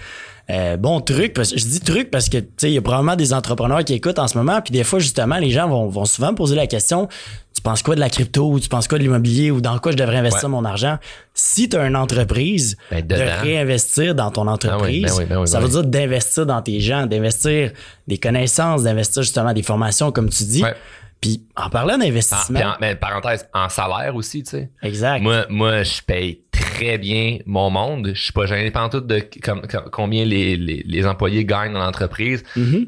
[0.50, 1.34] euh, bons trucs.
[1.34, 3.94] Parce, je dis trucs parce que, tu sais, il y a probablement des entrepreneurs qui
[3.94, 4.60] écoutent en ce moment.
[4.60, 7.08] Puis des fois, justement, les gens vont, vont souvent me poser la question,
[7.54, 9.92] tu penses quoi de la crypto ou tu penses quoi de l'immobilier ou dans quoi
[9.92, 10.48] je devrais investir Ouais.
[10.50, 10.98] mon argent?
[11.34, 15.48] Si tu as une entreprise, Ben, de réinvestir dans ton entreprise, ben oui, ben oui,
[15.48, 17.72] ça veut dire d'investir dans tes gens, d'investir
[18.08, 20.62] des connaissances, d'investir justement des formations, comme tu dis.
[20.62, 20.74] Ouais.
[21.20, 24.70] Puis en parlant En, d'investissement, en- ben, parenthèse, en salaire aussi, tu sais.
[24.82, 25.22] exact.
[25.22, 26.40] Moi, moi, je paye
[26.72, 28.10] très bien mon monde.
[28.14, 31.44] Je suis pas gêné pas en tout de com- com- combien les, les, les employés
[31.44, 32.42] gagnent dans l'entreprise.
[32.56, 32.86] Mhm.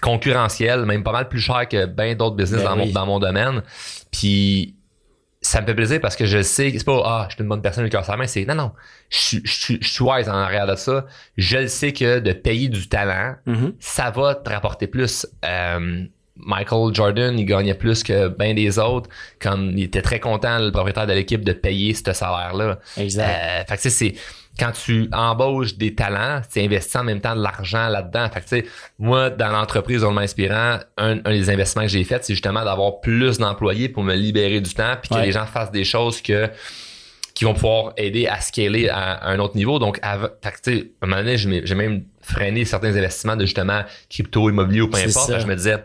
[0.00, 3.18] Concurrentiel, même pas mal plus cher que bien d'autres business Ben dans, mon, dans mon
[3.18, 3.62] domaine.
[4.12, 4.74] Puis
[5.40, 7.48] ça me fait plaisir parce que je sais que c'est pas ah, je suis une
[7.48, 8.72] bonne personne, le cœur sur la main, c'est non, non.
[9.10, 11.06] Je suis- je suis je suis wise en arrière de ça.
[11.36, 13.74] Je le sais que de payer du talent, Mhm.
[13.78, 15.26] ça va te rapporter plus.
[15.44, 16.04] Euh,
[16.38, 19.08] Michael Jordan, il gagnait plus que bien des autres.
[19.40, 22.78] Comme il était très content, le propriétaire de l'équipe, de payer ce salaire-là.
[22.96, 23.24] Exact.
[23.28, 24.14] Euh, fait que tu sais, c'est
[24.58, 28.28] quand tu embauches des talents, tu investis en même temps de l'argent là-dedans.
[28.32, 28.66] Fait que tu sais,
[28.98, 33.00] moi, dans l'entreprise Drôlement Inspirant, un, un des investissements que j'ai fait, c'est justement d'avoir
[33.00, 35.26] plus d'employés pour me libérer du temps puis que Ouais.
[35.26, 36.48] les gens fassent des choses que
[37.34, 39.78] qui vont pouvoir aider à scaler à, à un autre niveau.
[39.78, 43.82] Donc, av- fait que, à un moment donné, j'ai même freiné certains investissements de justement
[44.08, 45.26] crypto, immobilier ou peu importe.
[45.26, 45.76] Fait que Je me disais,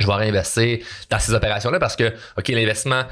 [0.00, 0.78] je vais réinvestir
[1.10, 3.02] dans ces opérations-là parce que, OK, l'investissement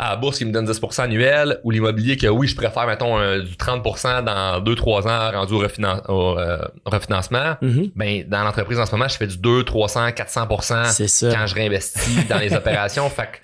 [0.00, 3.16] à la bourse qui me donne 10% annuel ou l'immobilier que oui, je préfère, mettons,
[3.18, 7.90] un- du 30% dans 2-3 ans rendu au, refinan- au, euh, refinancement, Mhm.
[7.96, 11.30] ben, dans l'entreprise en ce moment, je fais du 2, 300, 400% C'est ça.
[11.34, 13.08] quand je réinvestis dans les opérations.
[13.10, 13.38] Fait que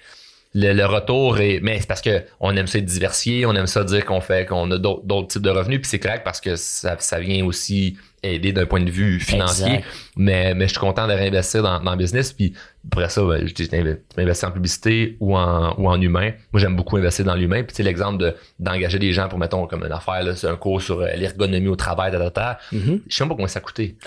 [0.57, 3.67] le, le retour est, mais c'est parce que on aime ça être diversifié, on aime
[3.67, 6.41] ça dire qu'on fait, qu'on a d'autres d'autres types de revenus, puis c'est correct parce
[6.41, 9.67] que ça, ça vient aussi aider d'un point de vue financier.
[9.67, 9.87] Exact.
[10.17, 12.33] Mais, mais je suis content de réinvestir dans, dans le business.
[12.33, 12.55] Puis
[12.93, 13.77] après ça, ben, je dis, tu
[14.17, 16.33] m'investis en publicité ou en, ou en humain.
[16.53, 17.63] Moi, j'aime beaucoup investir dans l'humain.
[17.63, 20.57] Puis tu sais, l'exemple de, d'engager des gens pour, mettons, comme une affaire, c'est un
[20.57, 22.59] cours sur euh, l'ergonomie au travail, ta, ta.
[22.73, 23.01] Mhm.
[23.09, 23.97] Je sais même pas combien ça a coûté.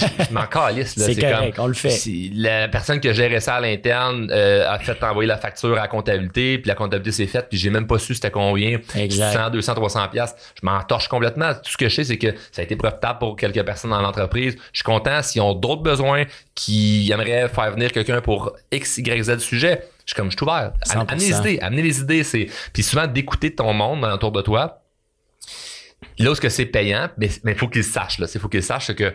[0.00, 1.06] je je m'en calisse, là.
[1.06, 1.90] C'est correct, comme- on le fait.
[1.90, 5.82] si la personne que gérait ça à l'interne euh, a fait envoyer la facture à
[5.82, 8.78] la comptabilité, puis la comptabilité s'est faite, puis j'ai même pas su c'était combien.
[8.96, 9.32] Exact.
[9.32, 10.34] 100, 200, 300 pièces.
[10.60, 11.54] Je m'en torche complètement.
[11.54, 14.00] Tout ce que je sais, c'est que ça a été profitable pour quelques personnes dans
[14.02, 14.56] l'entreprise.
[14.72, 16.24] Je suis content s'ils ont d'autres besoins,
[16.56, 19.82] qui aimeraient faire venir quelqu'un pour X, Y, Z sujet.
[20.04, 20.72] Je suis comme, je suis ouvert.
[20.90, 21.12] Am- 100%.
[21.12, 21.58] Amenez les idées.
[21.60, 22.24] Amenez les idées.
[22.24, 24.82] C'est, puis souvent d'écouter ton monde autour de toi.
[26.18, 28.18] Là où que c'est payant, mais il faut qu'ils sachent.
[28.18, 29.14] Il faut qu'ils sachent que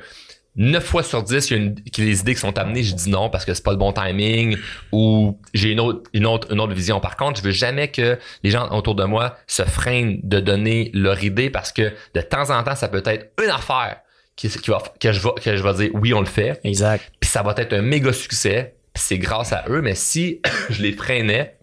[0.56, 3.10] 9 fois sur 10, il y a une, des idées qui sont amenées, je dis
[3.10, 4.58] non parce que c'est pas le bon timing
[4.92, 7.00] ou j'ai une autre, une autre, une autre vision.
[7.00, 10.92] Par contre, je veux jamais que les gens autour de moi se freinent de donner
[10.94, 13.98] leur idée parce que de temps en temps, ça peut être une affaire
[14.36, 16.60] qui, qui va, que je vais, que je vais dire oui, on le fait.
[16.64, 17.04] Exact.
[17.20, 18.76] Puis ça va être un méga succès.
[18.94, 19.82] Puis c'est grâce à eux.
[19.82, 21.58] Mais si je les freinais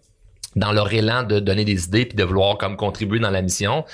[0.57, 3.85] dans leur élan de donner des idées puis de vouloir comme contribuer dans la mission,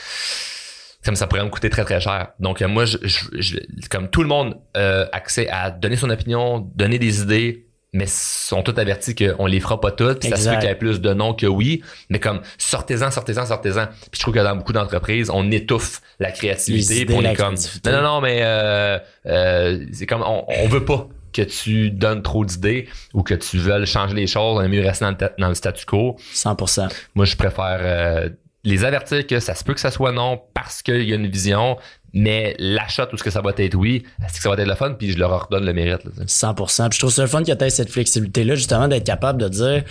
[1.05, 2.29] comme ça pourrait me coûter très très cher.
[2.41, 3.59] Donc euh, moi, je, je- je-
[3.91, 8.63] comme tout le monde a accès à donner son opinion, donner des idées, mais sont
[8.63, 10.23] tous avertis qu'on les fera pas toutes.
[10.23, 10.59] Ça se peut Exact.
[10.59, 11.83] qu'il y ait plus de non que oui.
[12.11, 13.87] Mais comme sortez-en, sortez-en, sortez-en.
[13.87, 17.03] Puis je trouve que dans beaucoup d'entreprises, on étouffe la créativité.
[17.03, 17.91] idées, on la est comme créativité.
[17.91, 22.23] non, non, non, mais euh, euh, c'est comme on, on veut pas que tu donnes
[22.23, 25.31] trop d'idées ou que tu veuilles changer les choses, on est mieux rester dans le,
[25.39, 26.17] dans le statu quo.
[26.35, 26.89] 100%.
[27.15, 28.29] Moi, je préfère euh,
[28.65, 31.27] les avertir que ça se peut que ça soit non parce qu'il y a une
[31.29, 31.77] vision,
[32.15, 34.75] mais l'achat, tout ce que ça va être oui, est-ce que ça va être le
[34.77, 36.05] fun, puis je leur redonne le mérite.
[36.05, 36.47] là, tu sais.
[36.47, 36.89] 100%.
[36.89, 39.83] Puis je trouve ça le fun que tu cette flexibilité-là, justement, d'être capable de dire,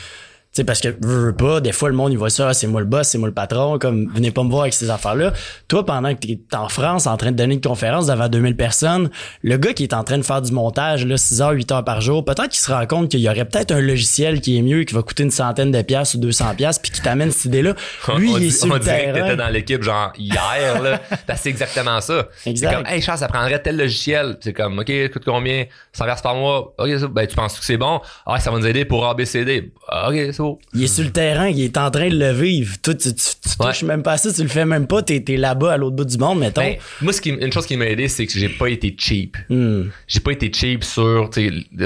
[0.54, 2.68] sais, parce que veux, veux pas, des fois, le monde, il voit ça, Ah, c'est
[2.68, 5.34] moi le boss, c'est moi le patron, comme, venez pas me voir avec ces affaires-là.
[5.68, 9.10] Toi, pendant que t'es en France, en train de donner une conférence devant 2000 personnes,
[9.42, 11.84] le gars qui est en train de faire du montage, là, 6 heures, 8 heures
[11.84, 14.62] par jour, peut-être qu'il se rend compte qu'il y aurait peut-être un logiciel qui est
[14.62, 17.46] mieux, qui va coûter une centaine de piastres ou 200 piastres, puis qui t'amène cette
[17.46, 17.74] idée-là.
[18.18, 20.82] Lui, on il est dit- sur on le dirait que t'étais dans l'équipe genre hier,
[20.82, 21.02] là.
[21.36, 22.28] C'est exactement ça.
[22.46, 22.70] Exact.
[22.70, 24.38] C'est comme, hey Charles, ça prendrait tel logiciel.
[24.40, 25.66] C'est comme, OK, ça coûte combien?
[25.94, 26.74] 100 verses par mois.
[26.78, 28.00] OK, ça, ben, tu penses que c'est bon?
[28.26, 29.72] Ah, ça va nous aider pour ABCD.
[29.90, 30.43] Ah, OK, c'est
[30.74, 32.76] Il est sur le terrain, il est en train de le vivre.
[32.82, 33.88] Toi, tu, tu, tu touches Ouais.
[33.88, 36.18] même pas ça, tu le fais même pas, t'es, t'es là-bas à l'autre bout du
[36.18, 36.62] monde, mettons.
[36.62, 39.38] Ben, moi, ce qui, une chose qui m'a aidé, c'est que j'ai pas été cheap.
[39.50, 39.84] Hmm.
[40.08, 41.30] J'ai pas été cheap sur,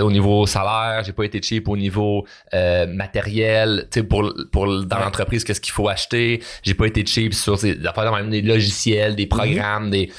[0.02, 5.43] au niveau salaire, j'ai pas été cheap au niveau euh, matériel, pour, pour dans l'entreprise,
[5.43, 6.41] qu'est-ce qu'il faut acheter.
[6.63, 10.10] J'ai pas été cheap sur, des logiciels, des programmes, des,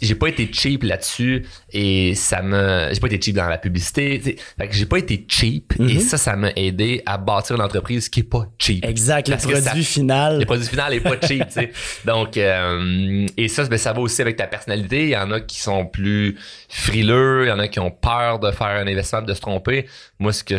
[0.00, 1.44] j'ai pas été cheap là-dessus
[1.78, 4.18] et ça me, j'ai pas été cheap dans la publicité.
[4.58, 8.08] Fait que j'ai pas été cheap et ça, ça m'a aidé à bâtir une entreprise
[8.08, 8.82] qui est pas cheap.
[8.82, 10.38] Exact, le Parce produit ça- final.
[10.40, 11.72] le produit final est pas cheap, tu sais.
[12.06, 15.02] Donc, euh, et ça, ben, ça va aussi avec ta personnalité.
[15.04, 16.38] Il y en a qui sont plus
[16.70, 19.86] frileux, il y en a qui ont peur de faire un investissement, de se tromper.
[20.18, 20.56] Moi, ce que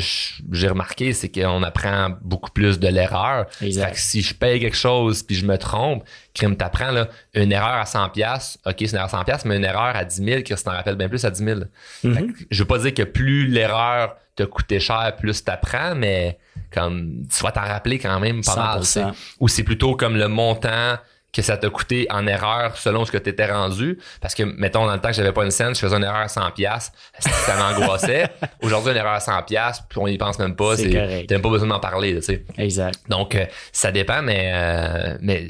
[0.51, 3.47] j'ai remarqué, c'est qu'on apprend beaucoup plus de l'erreur.
[3.51, 6.03] Fait que si je paye quelque chose puis je me trompe,
[6.37, 9.45] crime t'apprends, là, une erreur à 100 pièces, ok, c'est une erreur à 100 pièces,
[9.45, 11.59] mais une erreur à 10 000, que tu t'en rappelles bien plus à 10 000.
[12.01, 16.37] Fait que je veux pas dire que plus l'erreur te coûté cher, plus t'apprends, mais
[16.71, 18.79] comme tu vas t'en rappeler quand même pas mal.
[18.81, 19.01] tu sais.
[19.01, 19.13] 100%.
[19.39, 20.97] Ou c'est plutôt comme le montant
[21.33, 23.99] que ça t'a coûté en erreur selon ce que tu étais rendu.
[24.21, 26.21] Parce que, mettons, dans le temps que j'avais pas une scène, je faisais une erreur
[26.21, 28.27] à 100 pièces ça m'angoissait?
[28.61, 30.77] Aujourd'hui, une erreur à 100 pièces puis on y pense même pas.
[30.77, 30.89] C'est
[31.27, 32.45] t'as même pas besoin d'en parler, tu sais.
[32.57, 32.99] Exact.
[33.09, 35.47] Donc, euh, ça dépend, mais, euh, mais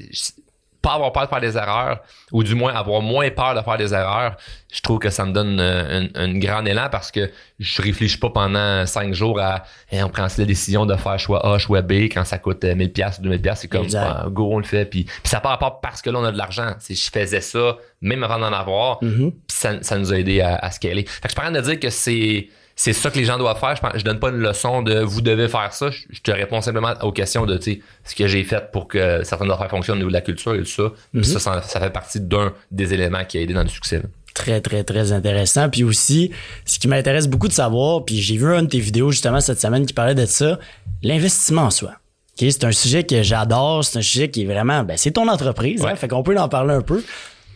[0.87, 1.99] pas avoir peur de faire des erreurs,
[2.31, 4.37] ou du moins avoir moins peur de faire des erreurs,
[4.71, 8.17] je trouve que ça me donne euh, un, un grand élan parce que je réfléchis
[8.17, 11.81] pas pendant cinq jours à Hey, on prend la décision de faire choix A, choix
[11.81, 14.59] B quand ça coûte euh, 1000 pièces ou 2000 pièces c'est comme ah, go on
[14.59, 16.73] le fait puis, puis ça part pas parce que là on a de l'argent.
[16.79, 20.55] Si je faisais ça même avant d'en avoir puis ça, ça nous a aidé à,
[20.55, 21.05] à scaler.
[21.05, 22.47] Fait que je parle de dire que c'est
[22.79, 23.75] c'est ça que les gens doivent faire.
[23.75, 25.89] Je, je donne pas une leçon de vous devez faire ça.
[25.89, 29.51] Je, je te réponds simplement aux questions de ce que j'ai fait pour que certaines
[29.51, 30.91] affaires fonctionnent au niveau de la culture et tout ça.
[31.11, 33.97] Puis ça, ça, ça fait partie d'un des éléments qui a aidé dans le succès.
[33.97, 34.03] là.
[34.35, 35.67] Très, très, très intéressant.
[35.67, 36.29] Puis aussi,
[36.63, 39.59] ce qui m'intéresse beaucoup de savoir, puis j'ai vu une de tes vidéos justement cette
[39.59, 40.59] semaine qui parlait de ça,
[41.01, 41.93] l'investissement en soi.
[42.35, 45.83] C'est un sujet que j'adore, c'est un sujet qui est vraiment, ben, c'est ton entreprise,
[45.83, 47.03] hein, fait qu'on peut en parler un peu.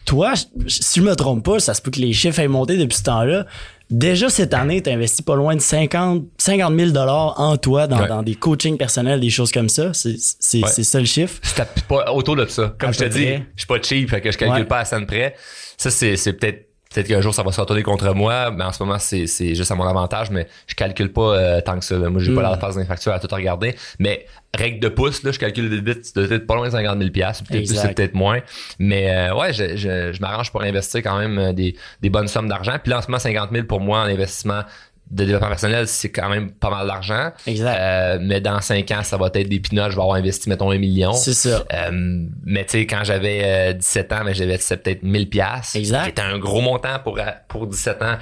[0.06, 0.34] Toi,
[0.66, 3.04] si je me trompe pas, ça se peut que les chiffres aient monté depuis ce
[3.04, 3.46] temps-là,
[3.92, 8.00] déjà cette année, tu as investi pas loin de 50, 50 000 en toi, dans,
[8.00, 8.08] Ouais.
[8.08, 9.94] dans des coachings personnels, des choses comme ça.
[9.94, 10.70] C'est c'est- Ouais.
[10.70, 11.40] c'est ça le chiffre.
[11.44, 12.74] Je tape pas autour de ça.
[12.80, 13.26] Comme À je te dis,
[13.56, 14.66] je suis pas cheap, fait que je calcule Ouais.
[14.68, 15.36] pas à scène près.
[15.78, 18.72] Ça, c'est, c'est peut-être, peut-être qu'un jour ça va se retourner contre moi, mais en
[18.72, 21.86] ce moment, c'est, c'est juste à mon avantage, mais je calcule pas euh, tant que
[21.86, 21.98] ça.
[21.98, 22.10] là.
[22.10, 22.52] Moi, j'ai pas Mm.
[22.52, 23.76] la phase d'infraction à tout regarder.
[24.00, 26.98] Mais règle de pouce, là, je calcule vite, vite, c'est peut-être pas loin de 50
[26.98, 28.40] 000 piastres, peut-être plus, c'est peut-être moins.
[28.80, 32.28] Mais euh, ouais, je, je, je m'arrange pour investir quand même euh, des, des bonnes
[32.28, 32.76] sommes d'argent.
[32.84, 34.62] Puis là, en ce moment, 50 000 pour moi en investissement
[35.12, 37.32] de développement personnel, c'est quand même pas mal d'argent.
[37.45, 37.78] Exact.
[37.78, 39.91] Euh, mais dans 5 ans, ça va être des pinottes.
[39.91, 41.12] Je vais avoir investi, mettons, un million.
[41.12, 41.65] C'est ça.
[41.74, 45.76] Euh, mais tu sais, quand j'avais euh, 17 ans, mais j'avais c'était peut-être 1000 pièces
[45.76, 46.04] Exact.
[46.04, 47.19] qui était un gros montant pour
[47.50, 48.17] pour 17 ans.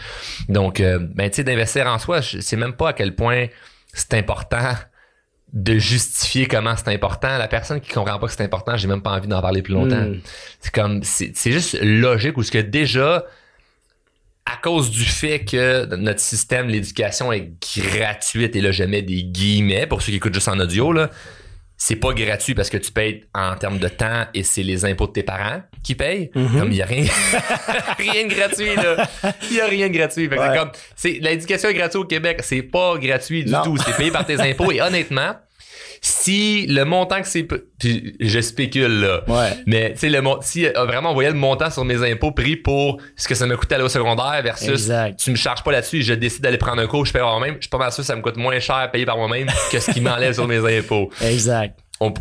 [0.50, 3.46] Donc, euh, ben tu sais, d'investir en soi, je sais même pas à quel point
[3.94, 4.74] c'est important
[5.54, 7.38] de justifier comment c'est important.
[7.38, 9.74] La personne qui comprend pas que c'est important, j'ai même pas envie d'en parler plus
[9.74, 10.02] longtemps.
[10.02, 10.20] Mm.
[10.60, 13.26] C'est comme, c'est c'est juste logique ou ce que déjà,
[14.52, 19.24] à cause du fait que notre système, l'éducation est gratuite, et là je mets des
[19.24, 21.10] guillemets pour ceux qui écoutent juste en audio, là,
[21.78, 25.08] c'est pas gratuit parce que tu payes en termes de temps et c'est les impôts
[25.08, 26.30] de tes parents qui payent.
[26.36, 26.60] Mhm.
[26.60, 27.06] Comme il y a rien,
[27.98, 29.08] rien de gratuit là.
[29.50, 30.28] Il y a rien de gratuit.
[30.28, 31.20] Ouais.
[31.22, 33.62] l'éducation est gratuite au Québec, c'est pas gratuit du Non.
[33.64, 35.36] tout, c'est payé par tes impôts et honnêtement,
[36.02, 39.50] si le montant que c'est, puis je spécule là, Ouais.
[39.66, 42.56] mais tu sais le si euh, vraiment on voyait le montant sur mes impôts pris
[42.56, 45.20] pour ce que ça me coûtait aller au secondaire versus Exact.
[45.20, 47.56] tu me charges pas là-dessus, je décide d'aller prendre un cours, je paye par moi-même,
[47.56, 49.48] je suis pas mal sûr que ça me coûte moins cher à payer par moi-même
[49.72, 51.10] que ce qui m'enlève sur mes impôts.
[51.22, 51.78] Exact.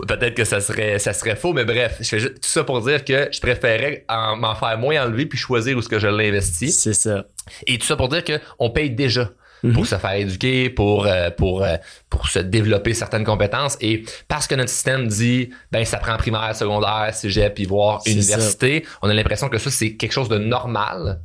[0.08, 2.80] Peut-être que ça serait ça serait faux mais bref, je fais juste tout ça pour
[2.84, 6.08] dire que je préférais en- m'en faire moins enlever puis choisir où ce que je
[6.08, 7.26] l'investis C'est ça.
[7.64, 9.30] et tout ça pour dire que on paye déjà
[9.62, 9.72] Mhm.
[9.72, 11.76] pour se faire éduquer, pour euh, pour euh,
[12.10, 16.54] pour se développer certaines compétences et parce que notre système dit ben ça prend primaire,
[16.54, 21.20] secondaire, cégep puis voire université, on a l'impression que ça c'est quelque chose de normal.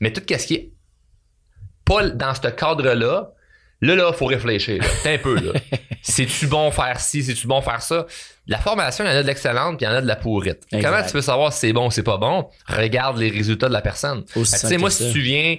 [0.00, 0.72] Mais tout ce qui est
[1.84, 3.30] pas dans ce cadre-là,
[3.80, 4.88] là là faut réfléchir, là.
[5.02, 5.52] T'es un peu là.
[6.02, 8.06] C'est-tu bon faire ci, c'est-tu bon faire ça?
[8.46, 10.14] La formation, il y en a de l'excellente, puis il y en a de la
[10.14, 10.62] pourrite.
[10.70, 10.88] Exact.
[10.88, 12.48] Comment tu peux savoir si c'est bon ou c'est pas bon?
[12.68, 14.24] Regarde les résultats de la personne.
[14.32, 15.56] Tu sais, moi, si tu viens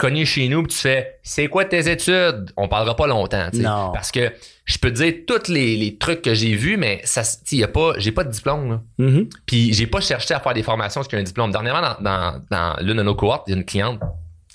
[0.00, 2.50] cogner chez nous puis tu fais c'est quoi tes études?
[2.56, 3.48] On parlera pas longtemps.
[3.52, 3.92] Non.
[3.92, 4.32] parce que
[4.64, 7.68] je peux te dire tous les, les trucs que j'ai vus mais ça y a
[7.68, 8.80] pas j'ai pas de diplôme là.
[8.98, 9.28] Mhm.
[9.46, 11.80] puis j'ai pas cherché à faire des formations parce qu'il y a un diplôme dernièrement
[11.80, 14.00] dans, dans, dans l'une de nos cohortes il y a une cliente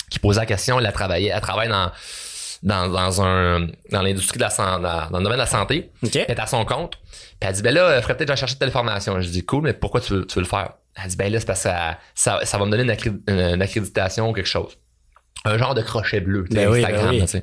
[0.10, 1.92] qui posait la question elle a travaillé elle travaille dans
[2.64, 6.36] dans, dans un dans l'industrie de la santé dans, le domaine de la santé elle
[6.36, 6.98] est à son compte.
[7.40, 9.20] Puis elle dit, ben là, il faudrait peut-être que chercher telle formation.
[9.20, 10.74] Je dis, cool, mais pourquoi tu veux, tu veux le faire?
[10.96, 12.84] Elle dit, ben là, c'est parce que ça, ça, ça va me donner
[13.28, 14.78] une accréditation ou quelque chose.
[15.46, 17.42] Un genre de crochet bleu, tu sais, Ben oui, Instagram, ben oui.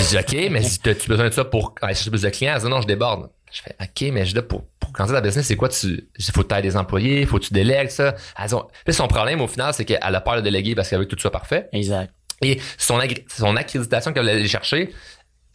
[0.00, 2.54] Je dis, OK, mais si t'as-tu besoin de ça pour aller chercher plus de clients?
[2.56, 3.30] Elle dit, non, je déborde.
[3.52, 6.24] Je fais, OK, mais je dis, pour, pour commencer ta business, c'est quoi tu, il
[6.32, 8.14] faut que des employés, faut que tu délègues ça.
[8.38, 10.98] Elle dit, Puis son problème, au final, c'est qu'elle a peur de déléguer parce qu'elle
[10.98, 11.68] veut que tout soit parfait.
[11.72, 12.12] Exact.
[12.42, 14.92] Et son, agré- son accréditation qu'elle allait aller chercher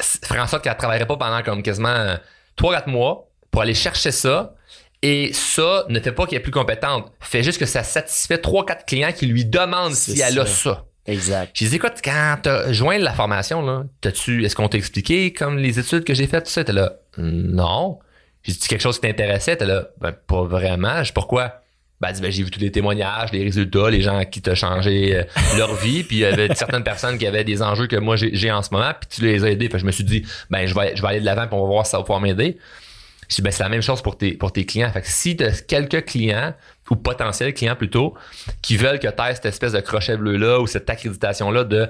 [0.01, 2.15] ferait en sorte qu'elle travaillerait pas pendant comme quasiment
[2.57, 4.55] 3-4 mois pour aller chercher ça.
[5.01, 7.11] Et ça ne fait pas qu'elle est plus compétente.
[7.21, 10.85] Fait juste que ça satisfait 3-4 clients qui lui demandent si elle a ça.
[11.05, 11.51] Exact.
[11.53, 15.79] J'ai dit, écoute, quand t'as joint la formation, t'as-tu, est-ce qu'on t'a expliqué comme les
[15.79, 16.63] études que j'ai faites, tout ça?
[16.63, 17.99] T'es là, non.
[18.43, 21.03] J'ai dit quelque chose qui t'intéressait, t'es là, ben, pas vraiment.
[21.03, 21.61] Je pourquoi?
[21.99, 25.23] Ben, ben, j'ai vu tous les témoignages, les résultats, les gens qui t'ont changé euh,
[25.57, 28.51] leur vie, puis il y avait certaines personnes qui avaient des enjeux que moi j'ai
[28.51, 29.69] en ce moment, puis tu les as aidés.
[29.69, 31.91] Fait je me suis dit, ben, je vais, vais aller de l'avant, va voir si
[31.91, 32.57] ça va pouvoir m'aider.
[33.29, 34.91] Je dis, ben, c'est la même chose pour tes, pour tes clients.
[34.91, 36.53] Fait que si tu as quelques clients,
[36.89, 38.15] ou potentiels clients plutôt,
[38.61, 41.87] qui veulent que tu aies cette espèce de crochet bleu-là ou cette accréditation-là de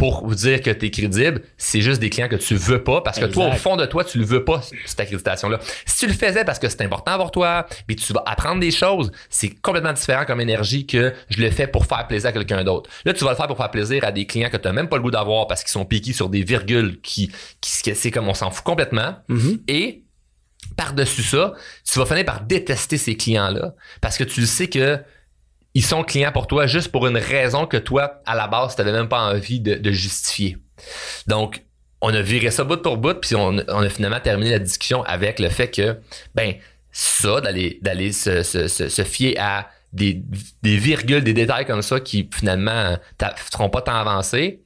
[0.00, 3.02] pour vous dire que tu es crédible, c'est juste des clients que tu veux pas
[3.02, 5.60] parce que toi, au fond de toi, tu le veux pas, cette accréditation-là.
[5.84, 8.70] Si tu le faisais parce que c'est important pour toi, puis tu vas apprendre des
[8.70, 12.64] choses, c'est complètement différent comme énergie que je le fais pour faire plaisir à quelqu'un
[12.64, 12.88] d'autre.
[13.04, 14.88] Là, tu vas le faire pour faire plaisir à des clients que tu n'as même
[14.88, 18.26] pas le goût d'avoir parce qu'ils sont piqués sur des virgules qui, qui c'est comme
[18.26, 19.16] on s'en fout complètement.
[19.28, 19.58] Mhm.
[19.68, 20.04] Et
[20.76, 24.98] par-dessus ça, tu vas finir par détester ces clients-là parce que tu le sais que
[25.74, 28.80] ils sont clients pour toi juste pour une raison que toi, à la base, tu
[28.82, 30.58] n'avais même pas envie de, justifier.
[31.26, 31.62] Donc,
[32.00, 35.38] on a viré ça bout pour bout, puis on, a finalement terminé la discussion avec
[35.38, 35.98] le fait que,
[36.34, 36.54] ben,
[36.90, 40.22] ça, d'aller se, fier à des,
[40.62, 44.60] des virgules, des détails comme ça qui finalement ne feront pas tant avancer,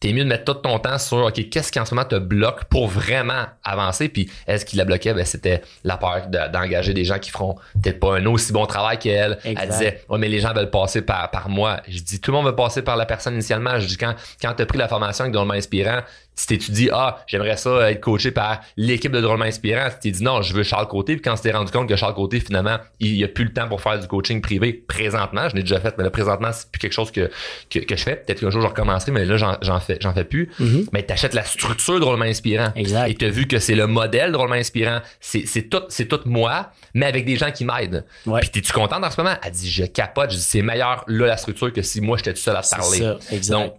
[0.00, 2.14] t'es mieux de mettre tout ton temps sur OK, qu'est-ce qui en ce moment te
[2.16, 4.08] bloque pour vraiment avancer?
[4.08, 5.12] Puis est-ce qui la bloquait?
[5.14, 8.66] Ben, c'était la peur de- d'engager des gens qui feront peut-être pas un aussi bon
[8.66, 9.38] travail qu'elle.
[9.44, 11.80] Elle disait Ouais, mais les gens veulent passer par, par moi.
[11.88, 13.78] Je dis tout le monde veut passer par la personne initialement.
[13.80, 16.00] Je dis quand, quand tu as pris la formation avec Drôlement Inspirant,
[16.38, 19.88] si tu dis ah j'aimerais ça être coaché par l'équipe de drôlement inspirant.
[19.90, 21.96] Si tu dit non je veux Charles Côté puis quand tu t'es rendu compte que
[21.96, 25.48] Charles Côté finalement il y a plus le temps pour faire du coaching privé présentement
[25.48, 27.30] je l'ai déjà fait mais là présentement c'est plus quelque chose que
[27.70, 28.16] que, je fais.
[28.16, 30.50] Peut-être qu'un jour je recommencerai mais là j'en fais j'en fais plus.
[30.60, 30.88] Mm-hmm.
[30.92, 32.72] mais tu achètes la structure drôlement inspirant.
[32.76, 33.08] Exact.
[33.08, 35.00] et tu as vu que c'est le modèle drôlement inspirant.
[35.20, 38.04] C'est c'est tout c'est tout moi mais avec des gens qui m'aident.
[38.26, 38.40] Ouais.
[38.40, 39.36] puis t'es-tu contente en ce moment?
[39.42, 40.30] Elle dit je capote.
[40.30, 42.98] Je dis c'est meilleur là la structure que si moi j'étais tout seul à parler.
[42.98, 43.54] ça, exact.
[43.54, 43.74] Donc,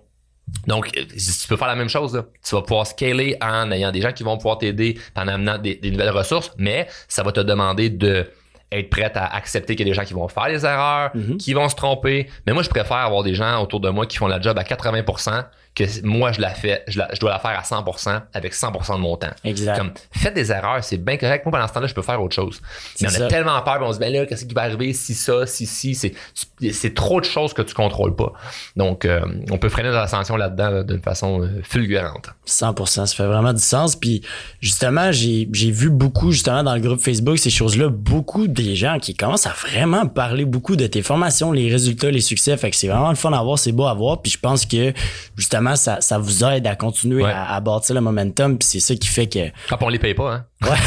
[0.70, 2.24] euh, tu peux faire la même chose.
[2.44, 5.80] Tu vas pouvoir scaler en ayant des gens qui vont pouvoir t'aider, en amenant des,
[5.84, 8.30] nouvelles ressources, mais ça va te demander de
[8.72, 11.38] être prête à accepter qu'il y a des gens qui vont faire des erreurs, mm-hmm.
[11.38, 12.30] qui vont se tromper.
[12.46, 14.64] Mais moi, je préfère avoir des gens autour de moi qui font la job à
[14.64, 15.44] 80%
[15.76, 19.16] que moi je la fais, je, dois la faire à 100% avec 100% de mon
[19.18, 19.30] temps.
[19.44, 19.78] Exact.
[19.78, 21.46] Comme faites des erreurs, c'est bien correct.
[21.46, 22.62] Moi pendant ce temps-là, je peux faire autre chose.
[23.02, 25.14] Mais on a tellement peur, on se dit ben là, qu'est-ce qui va arriver si
[25.14, 28.34] ça, si si, c'est trop de choses que tu contrôles pas.
[28.76, 32.30] Donc euh, on peut freiner l'ascension là-dedans d'une façon euh, fulgurante.
[32.48, 33.96] 100%, ça fait vraiment du sens.
[33.96, 34.22] Puis
[34.62, 39.16] justement, j'ai vu beaucoup justement dans le groupe Facebook ces choses-là, beaucoup des gens qui
[39.16, 42.56] commencent à vraiment parler beaucoup de tes formations, les résultats, les succès.
[42.58, 44.22] Fait que c'est vraiment le fun à voir, c'est beau à voir.
[44.22, 44.94] Puis je pense que
[45.36, 48.58] justement ça, ça vous aide à continuer à, bâtir le momentum.
[48.58, 49.50] Puis c'est ça qui fait que.
[49.70, 50.46] Quand on les paye pas, hein.
[50.62, 50.78] Ouais.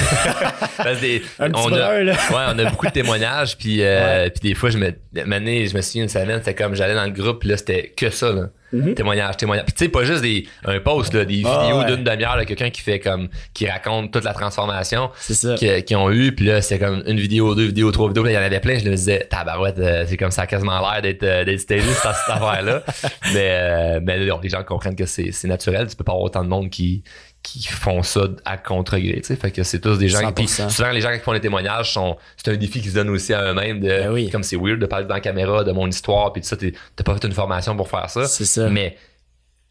[1.38, 3.56] on, a, ouais, on a beaucoup de témoignages.
[3.56, 6.94] Puis, euh, puis des fois, je me, je me souviens une semaine, c'était comme j'allais
[6.94, 8.32] dans le groupe, puis là, c'était que ça.
[8.32, 8.48] Là.
[8.94, 9.66] Témoignage, témoignage.
[9.66, 12.70] Puis tu sais, pas juste des, un post, là, des ah, vidéos d'une demi-heure, quelqu'un
[12.70, 15.10] qui fait comme, qui raconte toute la transformation
[15.56, 16.32] qu'ils ont eu.
[16.32, 18.26] Puis là, c'est comme une vidéo, deux vidéos, trois vidéos.
[18.26, 18.78] il y en avait plein.
[18.78, 22.06] Je me disais, tabarouette, euh, c'est comme ça quasiment l'air d'être, euh, d'être stagé, cette,
[22.28, 22.82] affaire-là.
[23.34, 25.86] mais, euh, mais les gens comprennent que c'est, c'est naturel.
[25.88, 27.02] Tu peux pas avoir autant de monde qui,
[27.42, 29.36] qui font ça à contre-gré, tu sais.
[29.36, 32.16] Fait que c'est tous des gens qui, souvent les gens qui font les témoignages sont,
[32.36, 34.86] c'est un défi qu'ils se donnent aussi à eux-mêmes de, ben comme c'est weird de
[34.86, 37.76] parler dans la caméra de mon histoire puis tout ça, t'as pas fait une formation
[37.76, 38.26] pour faire ça.
[38.26, 38.68] C'est ça.
[38.68, 38.96] Mais,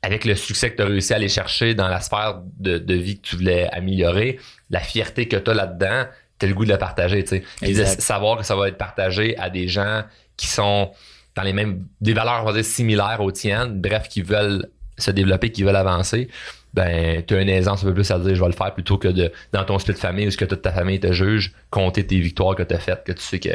[0.03, 2.93] avec le succès que tu as réussi à aller chercher dans la sphère de, de
[2.95, 4.39] vie que tu voulais améliorer,
[4.71, 6.05] la fierté que tu as là-dedans,
[6.39, 7.43] tu as le goût de la partager, tu sais.
[7.61, 10.03] Puis de savoir que ça va être partagé à des gens
[10.37, 10.91] qui sont
[11.35, 15.11] dans les mêmes, des valeurs, on va dire, similaires aux tiennes, bref, qui veulent se
[15.11, 16.29] développer, qui veulent avancer
[16.73, 18.97] ben tu as une aisance un peu plus à dire je vais le faire plutôt
[18.97, 21.53] que de dans ton split de famille où ce que toute ta famille te juge,
[21.69, 23.49] compter tes victoires que tu as faites, que tu sais que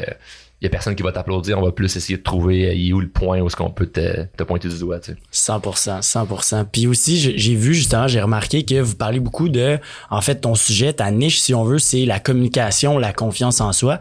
[0.62, 3.08] y a personne qui va t'applaudir, on va plus essayer de trouver euh, où le
[3.08, 5.52] point où est-ce qu'on peut te, te, pointer du doigt, tu sais.
[5.52, 6.64] 100%, 100%.
[6.72, 9.78] Puis aussi, j'ai vu justement, j'ai remarqué que vous parlez beaucoup de,
[10.10, 13.72] en fait, ton sujet, ta niche, si on veut, c'est la communication, la confiance en
[13.72, 14.00] soi.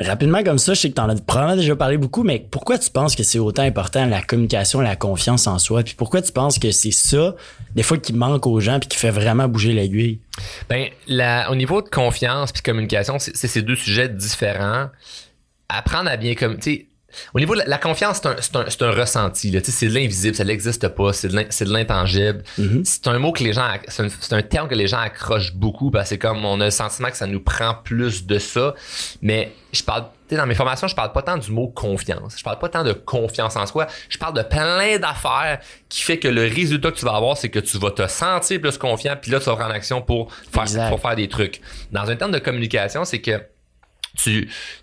[0.00, 2.78] Rapidement comme ça, je sais que tu en as probablement déjà parlé beaucoup, mais pourquoi
[2.78, 5.82] tu penses que c'est autant important la communication, la confiance en soi?
[5.82, 7.34] Puis pourquoi tu penses que c'est ça,
[7.74, 10.20] des fois, qui manque aux gens puis qui fait vraiment bouger l'aiguille?
[10.70, 14.86] Ben, la, au niveau de confiance puis communication, c'est ces deux sujets différents.
[15.68, 16.56] Apprendre à bien comme,
[17.34, 19.56] au niveau de la, confiance, c'est un, un, un, ressenti.
[19.64, 22.42] C'est de l'invisible, ça n'existe pas, c'est de l'intangible.
[22.58, 22.84] Mm-hmm.
[22.84, 26.04] C'est un mot que les gens, c'est un, terme que les gens accrochent beaucoup parce
[26.04, 28.74] que c'est comme on a le sentiment que ça nous prend plus de ça.
[29.22, 32.34] Mais je parle, dans mes formations, je parle pas tant du mot confiance.
[32.36, 33.86] Je parle pas tant de confiance en soi.
[34.08, 37.48] Je parle de plein d'affaires qui fait que le résultat que tu vas avoir, c'est
[37.48, 40.88] que tu vas te sentir plus confiant, puis là, tu vas prendre action pour faire,
[40.88, 41.60] pour faire des trucs.
[41.92, 43.40] Dans un terme de communication, c'est que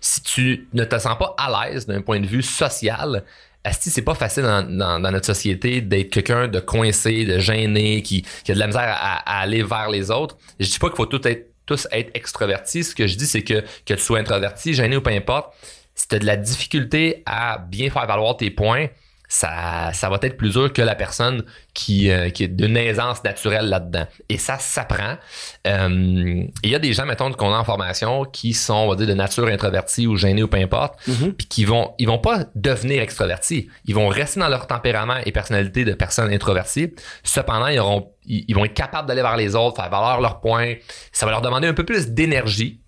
[0.00, 3.24] si tu ne te sens pas à l'aise d'un point de vue social,
[3.72, 8.58] c'est pas facile dans, notre société d'être quelqu'un de coincé, de gêné, qui, a de
[8.58, 10.36] la misère à, aller vers les autres.
[10.58, 12.84] Je dis pas qu'il faut tous être extrovertis.
[12.84, 15.54] Ce que je dis, c'est que, que tu sois introverti, gêné ou peu importe,
[15.94, 18.86] si tu as de la difficulté à bien faire valoir tes points,
[19.28, 23.22] ça, ça va être plus dur que la personne qui, euh, qui est d'une aisance
[23.22, 24.06] naturelle là-dedans.
[24.30, 25.18] Et ça s'apprend.
[25.66, 28.96] Euh, il y a des gens, mettons, qu'on a en formation qui sont, on va
[28.96, 31.32] dire, de nature introvertie ou gênés ou peu importe, mm-hmm.
[31.32, 33.68] puis qui vont, ils vont pas devenir extrovertis.
[33.84, 36.94] Ils vont rester dans leur tempérament et personnalité de personnes introverties.
[37.22, 40.74] Cependant, ils auront, ils, vont être capables d'aller vers les autres, faire valoir leurs points.
[41.12, 42.80] Ça va leur demander un peu plus d'énergie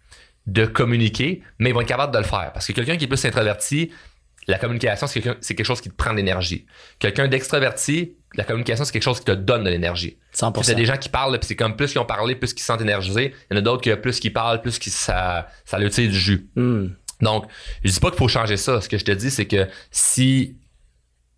[0.46, 2.50] de communiquer, mais ils vont être capables de le faire.
[2.52, 3.90] Parce que quelqu'un qui est plus introverti,
[4.50, 6.66] la communication, c'est quelque, chose qui te prend de l'énergie.
[6.98, 10.18] Quelqu'un d'extraverti, la communication, c'est quelque chose qui te donne de l'énergie.
[10.34, 10.62] 100%.
[10.62, 12.52] Il y a des gens qui parlent, puis c'est comme plus qu'ils ont parlé, plus
[12.52, 13.34] qu'ils se sentent énergisés.
[13.50, 16.10] Il y en a d'autres qui, plus qu'ils parlent, plus qu'ils, ça, ça leur tire
[16.10, 16.48] du jus.
[16.56, 16.88] Hmm.
[17.20, 17.46] Donc,
[17.84, 18.80] je dis pas qu'il faut changer ça.
[18.80, 20.56] Ce que je te dis, c'est que si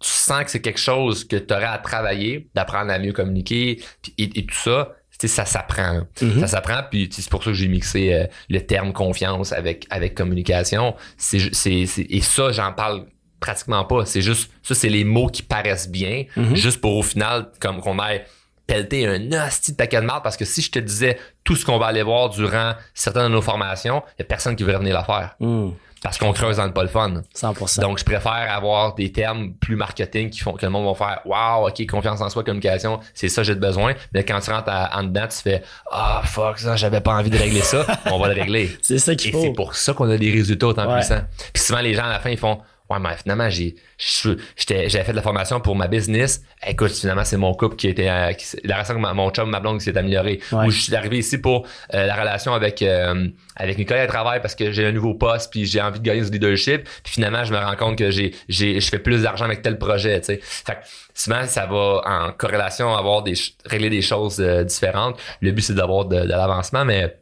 [0.00, 3.80] tu sens que c'est quelque chose que tu aurais à travailler, d'apprendre à mieux communiquer
[4.18, 4.92] et tout ça,
[5.28, 6.02] ça s'apprend.
[6.20, 6.40] Mm-hmm.
[6.40, 10.14] Ça s'apprend, puis c'est pour ça que j'ai mixé euh, le terme confiance avec, avec
[10.14, 10.94] communication.
[11.16, 13.06] C'est, et ça, j'en parle
[13.40, 14.06] pratiquement pas.
[14.06, 16.54] C'est juste, ça, c'est les mots qui paraissent bien, mm-hmm.
[16.54, 18.24] juste pour au final, comme qu'on ait
[18.66, 21.64] pelleté un hostie de paquet de marde, parce que si je te disais tout ce
[21.64, 24.72] qu'on va aller voir durant certaines de nos formations, il y a personne qui veut
[24.72, 25.36] revenir la faire.
[25.40, 25.70] Mm.
[26.02, 27.22] Parce qu'on creuse dans le pas le fun.
[27.34, 27.80] 100%.
[27.80, 31.20] Donc, je préfère avoir des termes plus marketing qui font que le monde va faire
[31.24, 33.94] Wow, ok, confiance en soi, communication, c'est ça j'ai besoin.
[34.12, 37.38] Mais quand tu rentres en dedans, tu fais Ah fuck ça, j'avais pas envie de
[37.38, 37.86] régler ça.
[38.10, 38.76] on va le régler.
[38.82, 39.42] c'est ça qu'il Et faut.
[39.42, 40.98] c'est pour ça qu'on a des résultats autant Ouais.
[40.98, 41.22] puissants.
[41.52, 42.58] Puis souvent les gens à la fin ils font
[42.92, 46.42] Ouais, mais finalement, j'ai, j'avais fait de la formation pour ma business.
[46.66, 49.48] Écoute, finalement, c'est mon couple qui était, euh, qui la relation avec ma- mon chum,
[49.48, 50.40] ma blonde qui s'est améliorée.
[50.52, 50.66] Ouais.
[50.66, 54.12] Ou je suis arrivé ici pour euh, la relation avec, euh, avec mes collègues de
[54.12, 56.84] travail parce que j'ai un nouveau poste puis j'ai envie de gagner du leadership.
[57.02, 59.78] Puis finalement, je me rends compte que j'ai, j'ai, je fais plus d'argent avec tel
[59.78, 60.40] projet, tu sais.
[60.42, 60.78] Fait que
[61.14, 63.34] souvent, ça va en corrélation avoir des,
[63.64, 65.18] régler des choses euh, différentes.
[65.40, 67.16] Le but, c'est d'avoir de, de l'avancement, mais,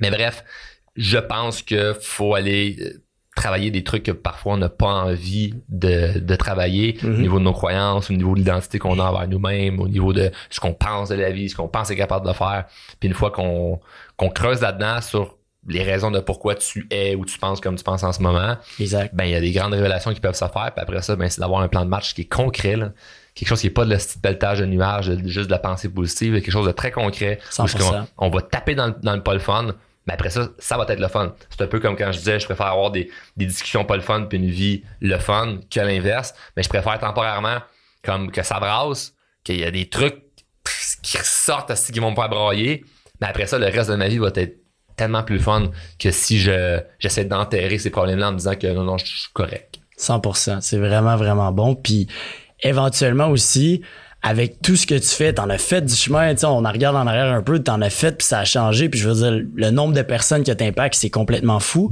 [0.00, 0.44] mais bref,
[0.96, 3.02] je pense que faut aller euh,
[3.34, 7.14] travailler des trucs que parfois on n'a pas envie de, de travailler Mhm.
[7.14, 10.12] au niveau de nos croyances, au niveau de l'identité qu'on a envers nous-mêmes, au niveau
[10.12, 12.66] de ce qu'on pense de la vie, ce qu'on pense être capable de faire.
[13.00, 13.80] Puis une fois qu'on
[14.16, 15.36] qu'on creuse là-dedans sur
[15.68, 18.56] les raisons de pourquoi tu es ou tu penses comme tu penses en ce moment,
[18.80, 19.14] Exact.
[19.14, 20.72] ben il y a des grandes révélations qui peuvent se faire.
[20.74, 22.90] Puis après ça, ben c'est d'avoir un plan de match qui est concret, là.
[23.34, 25.88] quelque chose qui est pas de la petite pelletage de nuages, juste de la pensée
[25.88, 27.38] positive, quelque chose de très concret.
[27.50, 27.78] 100%.
[28.18, 29.68] qu'on- on va taper dans le, dans le le fun,
[30.06, 31.34] mais après ça, ça va être le fun.
[31.50, 34.02] C'est un peu comme quand je disais, je préfère avoir des, des discussions pas le
[34.02, 37.58] fun puis une vie le fun que l'inverse, mais je préfère temporairement
[38.02, 40.22] comme que ça brasse, qu'il y a des trucs
[41.02, 42.84] qui ressortent qui vont faire brailler,
[43.20, 44.58] mais après ça, le reste de ma vie va être
[44.96, 48.84] tellement plus fun que si je j'essaie d'enterrer ces problèmes-là en me disant que non,
[48.84, 49.80] non, je suis correct.
[49.98, 50.60] 100%.
[50.60, 51.74] C'est vraiment, vraiment bon.
[51.74, 52.08] Puis
[52.60, 53.82] éventuellement aussi,
[54.22, 56.96] avec tout ce que tu fais, t'en as fait du chemin, tu on en regarde
[56.96, 58.88] en arrière un peu, t'en as fait, puis ça a changé.
[58.88, 61.90] Puis je veux dire, le nombre de personnes que t'impactes, c'est complètement fou.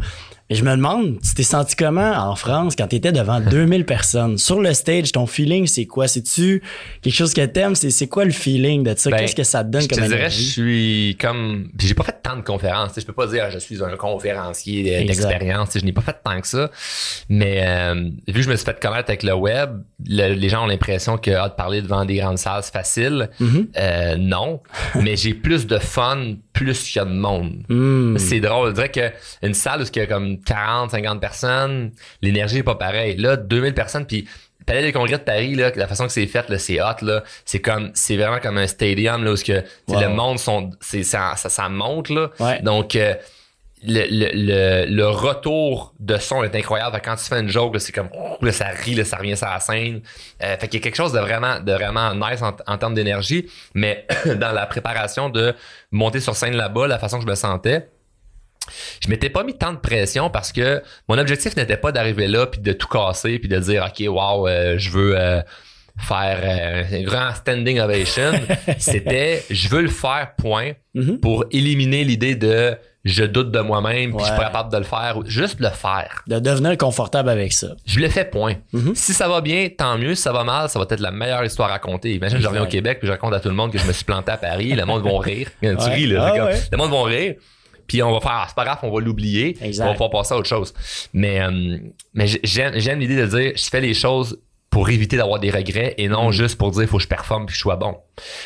[0.51, 4.37] Mais je me demande, tu t'es senti comment en France quand t'étais devant 2000 personnes?
[4.37, 6.09] Sur le stage, ton feeling, c'est quoi?
[6.09, 6.61] C'est-tu
[7.03, 7.77] quelque chose que t'aimes?
[7.77, 9.11] C'est, c'est quoi le feeling de ça?
[9.11, 11.69] Ben, Qu'est-ce que ça te donne Je te dirais, je suis comme.
[11.79, 12.95] puis J'ai pas fait tant de conférences.
[12.95, 15.71] tu Je peux pas dire je suis un conférencier d'expérience.
[15.71, 16.69] tu Je n'ai pas fait tant que ça.
[17.29, 20.65] Mais euh, vu que je me suis fait connaître avec le web, le- les gens
[20.65, 23.31] ont l'impression que ah, de parler devant des grandes salles, c'est facile.
[23.39, 23.69] Mhm.
[23.79, 24.61] Euh, non.
[24.97, 27.63] Mais j'ai plus de fun plus qu'il y a de monde.
[27.69, 28.19] Hmm.
[28.19, 28.71] C'est drôle.
[28.71, 29.13] Je dirais que
[29.47, 33.17] une salle où il y a comme 40, 50 personnes, l'énergie est pas pareille.
[33.17, 34.29] Là, 2000 personnes, puis
[34.61, 37.03] le Palais des congrès de Paris, là, la façon que c'est fait, là, c'est hot,
[37.03, 37.23] là.
[37.45, 40.01] C'est comme, c'est vraiment comme un stadium, là, où que, Wow.
[40.01, 42.31] le monde sont, c'est, ça, ça, ça monte, là.
[42.39, 42.61] Ouais.
[42.63, 43.15] Donc, euh,
[43.83, 47.01] le, le, le, le retour de son est incroyable.
[47.03, 48.11] Quand tu fais une joke, là, c'est comme,
[48.43, 50.03] là, ça rit, là, ça revient sur la scène.
[50.43, 52.93] Euh, fait qu'il y a quelque chose de vraiment, de vraiment nice en, en termes
[52.95, 53.49] d'énergie.
[53.75, 55.55] Mais dans la préparation de
[55.91, 57.89] monter sur scène là-bas, la façon que je me sentais,
[59.03, 62.47] je m'étais pas mis tant de pression parce que mon objectif n'était pas d'arriver là
[62.47, 65.41] puis de tout casser puis de dire ok wow euh, je veux euh,
[65.99, 68.33] faire euh, un grand standing ovation
[68.79, 71.21] c'était je veux le faire point Mhm.
[71.21, 74.83] pour éliminer l'idée de je doute de moi-même puis je suis pas capable de le
[74.83, 77.69] faire juste le faire De devenir confortable avec ça.
[77.87, 78.57] je le fais point.
[78.73, 78.97] Mhm.
[78.97, 80.17] Si ça va bien, tant mieux.
[80.17, 82.15] Si ça va mal, ça va être la meilleure histoire à raconter.
[82.15, 82.67] Imagine, je reviens au.
[82.67, 84.73] Québec puis je raconte à tout le monde que je me suis planté à Paris.
[84.75, 85.49] Le monde va rire.
[85.63, 85.77] Tu Ouais.
[85.95, 86.33] ris, là.
[86.37, 86.61] Ah ouais.
[86.73, 87.35] Le monde va rire.
[87.91, 89.57] Puis on va faire, ah, c'est pas grave, on va l'oublier.
[89.83, 90.73] On va pouvoir passer à autre chose.
[91.13, 91.77] Mais, euh,
[92.15, 94.39] mais j'ai- j'aime, l'idée de dire, je fais les choses
[94.71, 96.33] pour éviter d'avoir des regrets et non Mm.
[96.33, 97.97] juste pour dire, faut que je performe puis que je sois bon.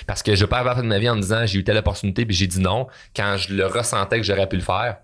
[0.07, 1.65] Parce que je veux pas avoir fait de ma vie en me disant, j'ai eu
[1.65, 4.97] telle opportunité puis j'ai dit non quand je le ressentais que j'aurais pu le faire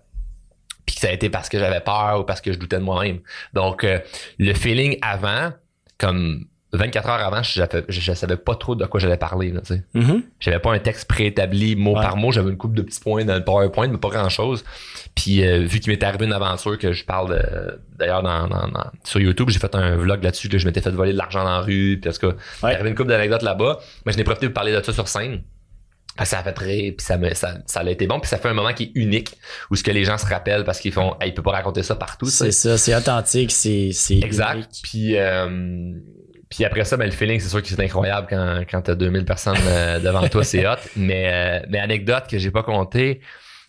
[0.87, 2.81] puis que ça a été parce que j'avais peur ou parce que je doutais de
[2.83, 3.19] moi-même.
[3.53, 3.99] Donc, euh,
[4.39, 5.51] le feeling avant,
[5.99, 9.51] comme 24 heures avant, je, savais- je, je savais pas trop de quoi j'allais parler.
[9.51, 9.83] Là, tu sais.
[9.93, 10.23] Mhm.
[10.39, 12.01] j'avais pas un texte préétabli mot Ouais.
[12.01, 12.31] par mot.
[12.31, 14.63] J'avais une coupe de petits points dans le PowerPoint, mais pas grand-chose.
[15.15, 18.67] Puis, euh, vu qu'il m'était arrivé une aventure que je parle de- d'ailleurs dans, dans-
[18.69, 21.43] dans- sur YouTube, j'ai fait un vlog là-dessus que je m'étais fait voler de l'argent
[21.43, 21.99] dans la rue.
[22.01, 22.27] Puis, cas,
[22.63, 23.79] il y avait une coupe d'anecdotes là-bas.
[24.05, 25.41] Mais je n'ai profité de parler de ça sur scène.
[26.17, 28.29] Parce que ça a fait rire, puis ça, me, ça, ça a été bon, puis
[28.29, 29.33] ça fait un moment qui est unique,
[29.71, 31.83] où ce que les gens se rappellent parce qu'ils font, hey, il peut pas raconter
[31.83, 32.25] ça partout.
[32.25, 34.69] C'est ça, c'est authentique, c'est, c'est Exact.
[34.83, 35.93] Puis, euh,
[36.51, 39.23] puis après ça, ben, le feeling, c'est sûr que c'est incroyable quand, quand t'as 2000
[39.23, 40.75] personnes euh, devant toi, c'est hot.
[40.97, 43.21] Mais, euh, mais anecdote que j'ai pas compté,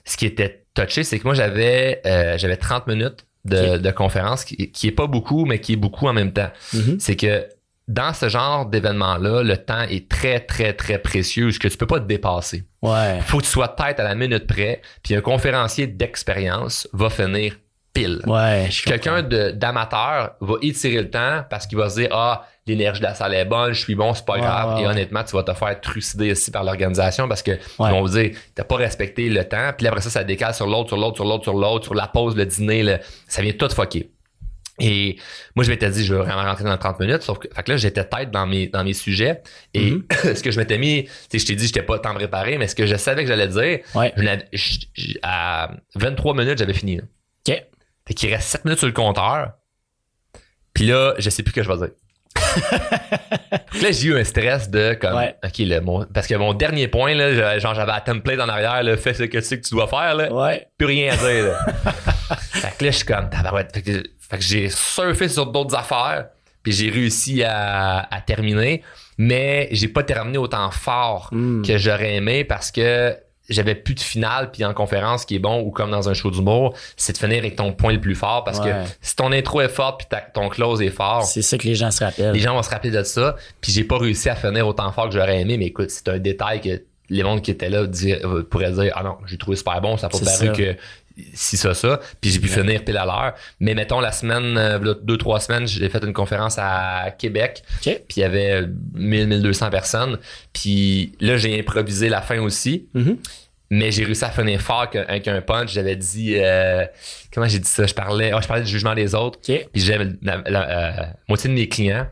[0.04, 4.44] ce qui était touché, c'est que moi, j'avais euh, j'avais 30 minutes de, de conférence,
[4.44, 6.50] qui, qui est pas beaucoup, mais qui est beaucoup en même temps.
[6.74, 6.98] Mhm.
[6.98, 7.46] C'est que
[7.86, 11.86] dans ce genre d'événement-là, le temps est très, très, très précieux, ce que tu peux
[11.86, 12.64] pas te dépasser.
[12.80, 13.20] Ouais.
[13.20, 17.54] Faut que tu sois tête à la minute près, puis un conférencier d'expérience va finir
[17.92, 18.22] pile.
[18.26, 18.68] Ouais.
[18.84, 23.14] Quelqu'un d'amateur va étirer le temps parce qu'il va se dire Ah, l'énergie de la
[23.14, 24.80] salle est bonne, je suis bon, c'est pas grave.
[24.80, 27.58] Et honnêtement, tu vas te faire trucider aussi par l'organisation parce que ils
[27.90, 30.88] vont vous dire T'as pas respecté le temps, puis après ça, ça décale sur l'autre,
[30.88, 33.68] sur l'autre, sur l'autre, sur l'autre, sur la pause, le dîner, le- ça vient tout
[33.68, 34.10] fucker.
[34.78, 35.16] Et
[35.54, 37.22] moi, je m'étais dit, je veux vraiment rentrer dans 30 minutes.
[37.22, 39.42] Sauf que, fait que là, j'étais tête dans mes, dans mes sujets.
[39.74, 40.04] Et Mhm.
[40.34, 42.74] ce que je m'étais mis, tu je t'ai dit, j'étais pas tant préparé, mais ce
[42.74, 44.12] que je savais que j'allais dire, Ouais.
[44.16, 46.96] je n'avais- je- je- à 23 minutes, j'avais fini.
[46.96, 47.02] là.
[47.48, 47.62] OK.
[48.08, 49.52] Fait qu'il reste 7 minutes sur le compteur.
[50.74, 51.90] Puis là, je sais plus ce que je vais dire.
[53.82, 55.34] Là, j'ai eu un stress de comme Ouais.
[55.44, 58.48] OK, là, mon- parce que mon dernier point là, j'avais- genre j'avais la template en
[58.48, 60.32] arrière, là, fais ce que tu sais que tu dois faire là.
[60.32, 60.66] Ouais.
[60.78, 61.44] Plus rien à dire.
[61.46, 61.72] Là.
[62.52, 63.70] fait que là, je suis comme tabarouette.
[63.74, 66.26] Fait que, fait que j'ai surfé sur d'autres affaires,
[66.62, 68.82] puis j'ai réussi à, à terminer,
[69.18, 71.62] mais j'ai pas terminé autant fort Hmm.
[71.62, 73.16] que j'aurais aimé parce que
[73.48, 76.14] j'avais plus de finale puis en conférence ce qui est bon ou comme dans un
[76.14, 78.70] show d'humour c'est de finir avec ton point le plus fort parce Ouais.
[78.70, 81.64] que si ton intro est forte puis ta- ton close est fort C'est ça que
[81.66, 82.32] les gens se rappellent.
[82.32, 85.08] les gens vont se rappeler de ça puis j'ai pas réussi à finir autant fort
[85.08, 88.42] que j'aurais aimé mais écoute c'est un détail que les mondes qui étaient là euh,
[88.44, 90.48] pourraient dire ah non j'ai trouvé super bon ça pas paru ça.
[90.48, 90.76] que
[91.34, 94.94] si ça ça puis j'ai pu finir pile à l'heure mais mettons la semaine euh,
[95.02, 97.62] deux trois semaines j'ai fait une conférence à Québec
[98.08, 100.18] puis il y avait 1000 1200 personnes
[100.52, 103.16] puis là j'ai improvisé la fin aussi Mhm.
[103.70, 105.72] mais j'ai réussi à finir fort avec un punch.
[105.72, 106.84] J'avais dit, euh,
[107.32, 107.86] comment j'ai dit ça?
[107.86, 109.38] Je parlais, oh, je parlais du jugement des autres.
[109.72, 112.06] Puis j'avais la, la- euh, moitié de mes clients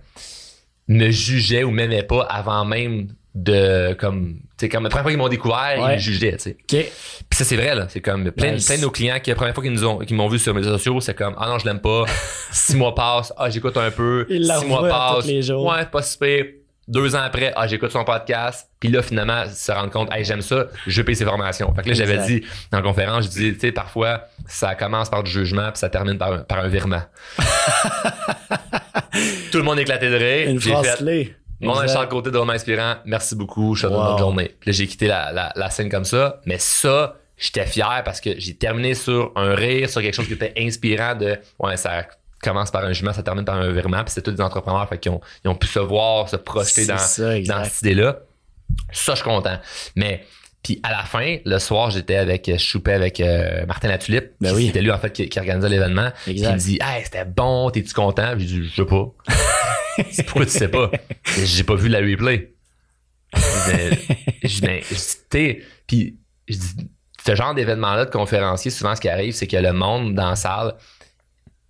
[0.88, 5.12] me jugeaient ou m'aimaient pas avant même de comme tu sais comme la première fois
[5.12, 6.56] qu'ils m'ont découvert ils me jugeaient tu sais.
[6.66, 6.88] Puis
[7.32, 7.86] ça c'est vrai là.
[7.88, 8.66] C'est comme plein, Nice.
[8.66, 10.58] plein de nos clients qui la première fois qu'ils nous ont m'ont vu sur les
[10.60, 12.04] réseaux sociaux c'est comme ah non je l'aime pas.
[12.50, 13.32] Six mois passent.
[13.36, 14.26] Ah j'écoute un peu.
[14.28, 15.22] Six mois passent.
[15.24, 15.64] tous les jours.
[15.66, 16.44] ouais pas super
[16.88, 20.42] deux ans après ah j'écoute son podcast puis là finalement se rendre compte hey j'aime
[20.42, 20.66] ça.
[20.88, 23.60] Je paye ses formations fait que là j'avais dit dans la conférence je disais tu
[23.60, 27.02] sais parfois ça commence par du jugement puis ça termine par un, par un virement.
[29.52, 30.48] Tout le monde éclatait de rire.
[30.48, 31.36] Une phrase fait, clé.
[31.60, 31.92] Mon Exact.
[31.94, 34.04] Charles Côté de Romain Inspirant, merci beaucoup, je te une Wow.
[34.10, 34.56] bonne journée.
[34.60, 38.20] Puis là, j'ai quitté la, la, la scène comme ça, mais ça, j'étais fier parce
[38.20, 42.06] que j'ai terminé sur un rire, sur quelque chose qui était inspirant de, ouais, ça
[42.42, 44.98] commence par un jugement, ça termine par un virement, puis c'est tous des entrepreneurs, fait
[44.98, 48.20] qu'ils ont, ils ont pu se voir, se projeter dans, ça, dans cette idée-là.
[48.92, 49.58] Ça, je suis content.
[49.96, 50.24] Mais,
[50.62, 54.32] puis à la fin, le soir, j'étais avec, je soupais avec euh, Martin Latulippe.
[54.40, 54.66] Ben qui- oui.
[54.66, 56.10] C'était lui, en fait, qui, qui organisait l'événement.
[56.24, 58.34] Puis il me dit, hey, c'était bon, t'es-tu content?
[58.36, 59.06] Puis je dis, je sais pas.
[60.26, 60.90] Pourquoi tu sais pas?
[61.44, 62.52] J'ai pas vu la replay.
[63.34, 64.80] Je dis, ben,
[65.86, 66.76] puis je dis,
[67.24, 70.36] ce genre d'événement-là de conférencier, souvent ce qui arrive, c'est que le monde dans la
[70.36, 70.74] salle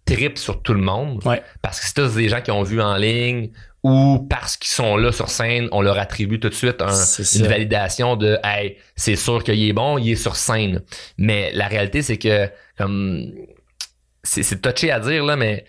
[0.04, 1.24] tripe sur tout le monde.
[1.26, 1.42] Ouais.
[1.62, 3.50] Parce que c'est tous des gens qui ont vu en ligne
[3.82, 6.92] ou parce qu'ils sont là sur scène, on leur attribue tout de suite un-
[7.38, 10.82] une validation de Hey, c'est sûr qu'il est bon, il est sur scène.
[11.16, 13.32] Mais la réalité, c'est que comme
[14.22, 15.64] c'est, c'est touché à dire, là, mais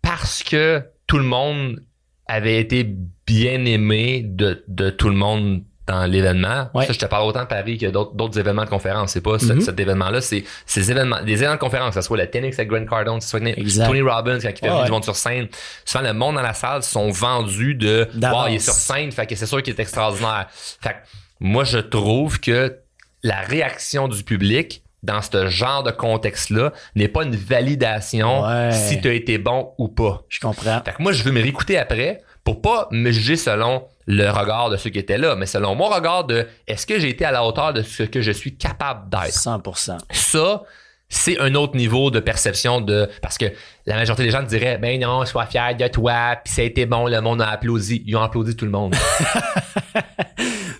[0.00, 1.80] parce que tout le monde
[2.26, 2.84] avait été
[3.26, 5.62] bien aimé de, de tout le monde
[5.92, 6.68] dans l'événement.
[6.74, 6.86] Ouais.
[6.86, 9.12] Ça, je te parle autant de Paris que d'autres, événements de conférence.
[9.12, 9.60] C'est pas Mhm.
[9.60, 12.68] cet événement-là, c'est ces événements, des événements de conférence, que ce soit le tennis avec
[12.68, 13.86] Grant Cardone, que ce soit Exact.
[13.86, 15.48] Tony Robbins quand il fait Ouais, du monde sur scène.
[15.84, 19.26] Souvent, le monde dans la salle sont vendus de wow, il est sur scène, fait
[19.26, 20.46] que c'est sûr qu'il est extraordinaire.
[20.50, 20.96] Fait que
[21.40, 22.76] moi, je trouve que
[23.22, 28.70] la réaction du public dans ce genre de contexte-là n'est pas une validation Ouais.
[28.72, 30.22] si tu as été bon ou pas.
[30.28, 30.80] Je comprends.
[30.84, 34.68] Fait que moi, je veux me réécouter après pour pas me juger selon le regard
[34.70, 37.30] de ceux qui étaient là, mais selon mon regard de est-ce que j'ai été à
[37.30, 39.32] la hauteur de ce que je suis capable d'être?
[39.32, 39.98] 100%.
[40.10, 40.62] Ça,
[41.08, 43.44] c'est un autre niveau de perception de parce que
[43.86, 46.86] la majorité des gens diraient ben non sois fier de toi puis ça a été
[46.86, 48.94] bon le monde a applaudi ils ont applaudi tout le monde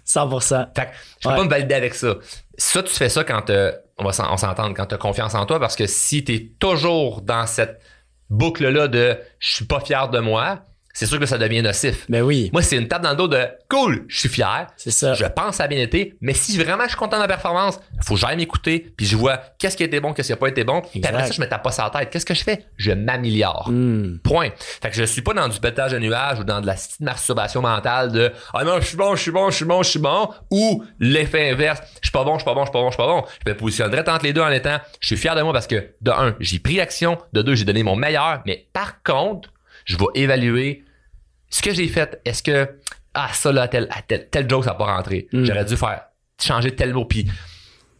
[0.06, 0.68] 100%.
[0.74, 0.90] fait que
[1.20, 1.36] je peux Ouais.
[1.36, 2.14] pas me valider avec ça
[2.56, 5.44] ça tu fais ça quand t'as- on va on s'entendre quand tu as confiance en
[5.46, 7.80] toi parce que si tu es toujours dans cette
[8.30, 10.60] boucle là de je suis pas fier de moi
[10.92, 13.28] c'est sûr que ça devient nocif Ben oui, moi c'est une tape dans le dos
[13.28, 15.14] de cool je suis fier c'est ça.
[15.14, 18.14] je pense a bien été, mais si vraiment je suis content de ma performance, faut
[18.14, 20.48] que j'aille m'écouter, puis je vois qu'est-ce qui a été bon, qu'est-ce qui a pas
[20.48, 22.10] été bon, puis après ça, je me tape pas sur la tête.
[22.10, 22.66] Qu'est-ce que je fais?
[22.76, 23.68] Je m'améliore.
[23.70, 24.18] Hmm.
[24.22, 24.50] Point.
[24.56, 27.00] Fait que je suis pas dans du pétage de nuages ou dans de la petite
[27.00, 29.90] masturbation mentale de Ah non, je suis bon, je suis bon, je suis bon, je
[29.90, 32.72] suis bon, ou l'effet inverse, je suis pas bon, je suis pas bon, je suis
[32.72, 33.24] pas bon, je suis pas bon.
[33.44, 35.94] Je me positionnerais entre les deux en étant je suis fier de moi parce que
[36.00, 39.50] de un, j'ai pris action, de deux, j'ai donné mon meilleur, mais par contre,
[39.84, 40.84] je vais évaluer
[41.50, 42.20] ce que j'ai fait.
[42.24, 42.68] Est-ce que
[43.14, 45.28] ah ça là tel, ah, tel, tel joke ça n'a pas rentré.
[45.32, 45.44] Mm.
[45.44, 46.02] J'aurais dû faire
[46.40, 47.26] changer tel mot puis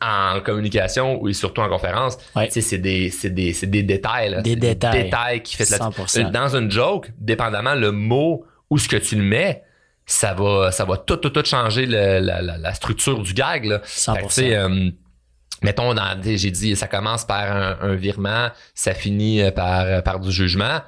[0.00, 2.48] en communication ou surtout en conférence, Ouais.
[2.50, 4.30] c'est des, c'est des, c'est des détails.
[4.30, 4.42] là.
[4.42, 5.04] Des détails.
[5.04, 6.30] détails qui fait la 100%.
[6.32, 9.62] Dans une joke, dépendamment le mot ou ce que tu le mets,
[10.04, 13.64] ça va, ça va tout, tout, tout changer le- la, la, la structure du gag.
[13.66, 13.80] Là.
[13.84, 14.14] 100%.
[14.16, 14.90] Fait que, tu sais, euh,
[15.62, 20.18] mettons, j'ai dit, ça commence par un, un virement, ça finit euh, par, euh, par
[20.18, 20.80] du jugement.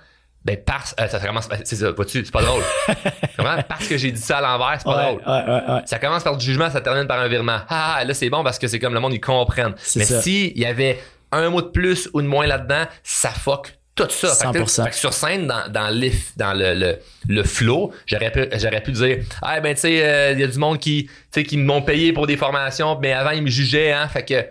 [0.45, 2.63] Ben, parce, euh, ça commence, c'est ça, vois-tu, c'est pas drôle.
[3.37, 3.57] Comment?
[3.67, 5.23] Parce que j'ai dit ça à l'envers, c'est pas Ouais, drôle.
[5.27, 5.81] ouais, ouais, ouais.
[5.87, 7.61] Ça commence par du jugement, ça termine par un virement.
[7.69, 9.75] Ah, ah, là, c'est bon parce que c'est comme le monde, ils comprennent.
[9.97, 10.21] Mais ça.
[10.21, 10.99] si il y avait
[11.33, 14.35] un mot de plus ou de moins là-dedans, ça fuck tout ça.
[14.35, 14.85] Fait que, 100%.
[14.85, 18.93] fait que sur scène, dans, dans, dans le, le, le flow, j'aurais pu, j'aurais pu
[18.93, 21.57] dire, ah, ben, tu sais, euh, il y a du monde qui, tu sais, qui
[21.57, 24.09] m'ont payé pour des formations, mais avant, ils me jugeaient, hein.
[24.09, 24.45] Fait que,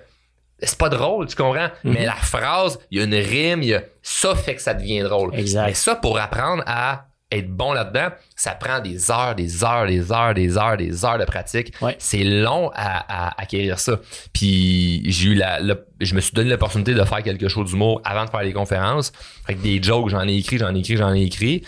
[0.64, 1.70] c'est pas drôle, tu comprends?
[1.84, 4.74] Mais la phrase, il y a une rime, il y a, ça fait que ça
[4.74, 5.34] devient drôle.
[5.36, 5.66] Exact.
[5.68, 10.12] Mais ça, pour apprendre à être bon là-dedans, ça prend des heures, des heures, des
[10.12, 11.74] heures, des heures, des heures de pratique.
[11.82, 11.96] Ouais.
[11.98, 14.00] C'est long à, à acquérir ça.
[14.34, 15.60] Puis j'ai eu la,
[16.00, 19.12] je me suis donné l'opportunité de faire quelque chose d'humour avant de faire les conférences.
[19.48, 21.64] Fait que des jokes, j'en ai écrit, j'en ai écrit, j'en ai écrit.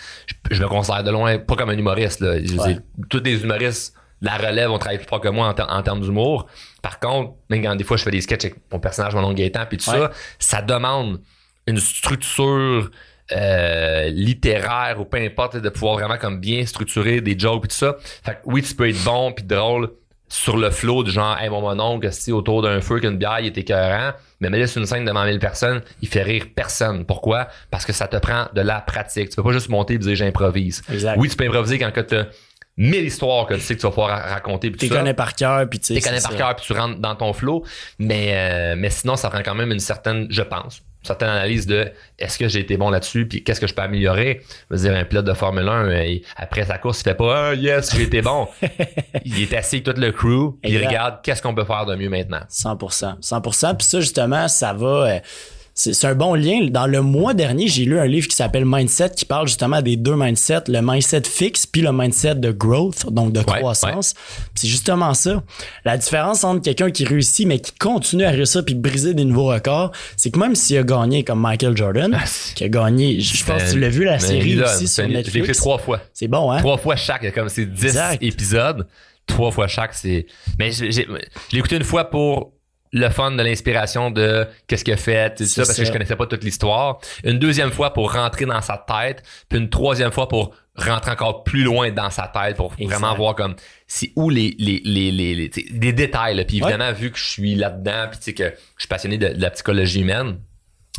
[0.50, 2.20] Je, je me considère de loin pas comme un humoriste.
[2.20, 2.38] Là.
[2.42, 2.74] Je veux Ouais.
[2.74, 5.82] dire, tous les humoristes la relève ont travaillé plus fort que moi en, ter- en
[5.82, 6.46] termes d'humour.
[6.86, 9.32] Par contre, même quand des fois je fais des sketchs avec mon personnage, mon nom
[9.32, 9.98] Gaétan, puis tout Ouais.
[9.98, 11.20] ça, ça demande
[11.66, 12.92] une structure
[13.32, 17.74] euh, littéraire ou peu importe, de pouvoir vraiment comme bien structurer des jokes et tout
[17.74, 17.96] ça.
[18.24, 19.90] Fait que oui, tu peux être bon puis drôle
[20.28, 23.46] sur le flow du genre, hey, mon mononcle, si autour d'un feu qu'une bière, il
[23.46, 27.04] est écœurant, mais sur une scène devant 1000 personnes, il fait rire personne.
[27.04, 27.48] Pourquoi?
[27.72, 29.30] Parce que ça te prend de la pratique.
[29.30, 30.82] Tu peux pas juste monter et dire j'improvise.
[30.92, 31.16] Exact.
[31.18, 32.26] Oui, tu peux improviser quand tu as
[32.76, 35.68] mille histoires que tu sais que tu vas pouvoir ra- raconter Tu connais par cœur,
[35.68, 36.00] puis tu sais.
[36.00, 37.64] connais par cœur puis tu rentres dans ton flow.
[37.98, 41.66] Mais, euh, mais sinon, ça prend quand même une certaine, je pense, une certaine analyse
[41.66, 44.42] de est-ce que j'ai été bon là-dessus puis qu'est-ce que je peux améliorer.
[44.70, 47.48] Je veux dire, un pilote de Formule 1, euh, après sa course, il fait pas
[47.50, 48.48] ah, yes, j'ai été bon.
[49.24, 51.94] il est assis avec tout le crew puis il regarde qu'est-ce qu'on peut faire de
[51.94, 52.40] mieux maintenant.
[52.50, 53.20] 100%.
[53.20, 53.76] 100%.
[53.76, 54.86] Puis ça, justement, ça va.
[54.86, 55.18] euh,
[55.78, 56.66] c'est un bon lien.
[56.70, 59.96] Dans le mois dernier, j'ai lu un livre qui s'appelle Mindset qui parle justement des
[59.96, 64.14] deux mindsets, le mindset fixe puis le mindset de growth, donc de Ouais, croissance.
[64.54, 65.42] C'est justement ça.
[65.84, 69.48] La différence entre quelqu'un qui réussit mais qui continue à réussir puis briser des nouveaux
[69.48, 72.24] records, c'est que même s'il a gagné comme Michael Jordan, Ah,
[72.54, 75.08] qui a gagné, je pense que tu l'as vu la série là, aussi sur Je
[75.10, 75.58] l'ai écouté Netflix.
[75.58, 76.00] trois fois.
[76.14, 76.58] C'est bon, hein?
[76.60, 78.22] Trois fois chaque, comme c'est 10 Exact.
[78.22, 78.86] épisodes.
[79.26, 80.24] Trois fois chaque, c'est.
[80.58, 82.52] Mais j'ai- j'ai- je l'ai écouté une fois pour
[82.96, 86.16] le fun de l'inspiration de qu'est-ce qu'il a fait, tout ça, parce que je connaissais
[86.16, 86.98] pas toute l'histoire.
[87.24, 91.44] Une deuxième fois pour rentrer dans sa tête, puis une troisième fois pour rentrer encore
[91.44, 92.94] plus loin dans sa tête pour Exact.
[92.98, 93.54] vraiment voir comme
[93.86, 96.44] c'est où les les les les, les- détails là.
[96.44, 98.44] puis évidemment vu que je suis là-dedans puis tu sais que
[98.76, 100.38] je suis passionné de, de la psychologie humaine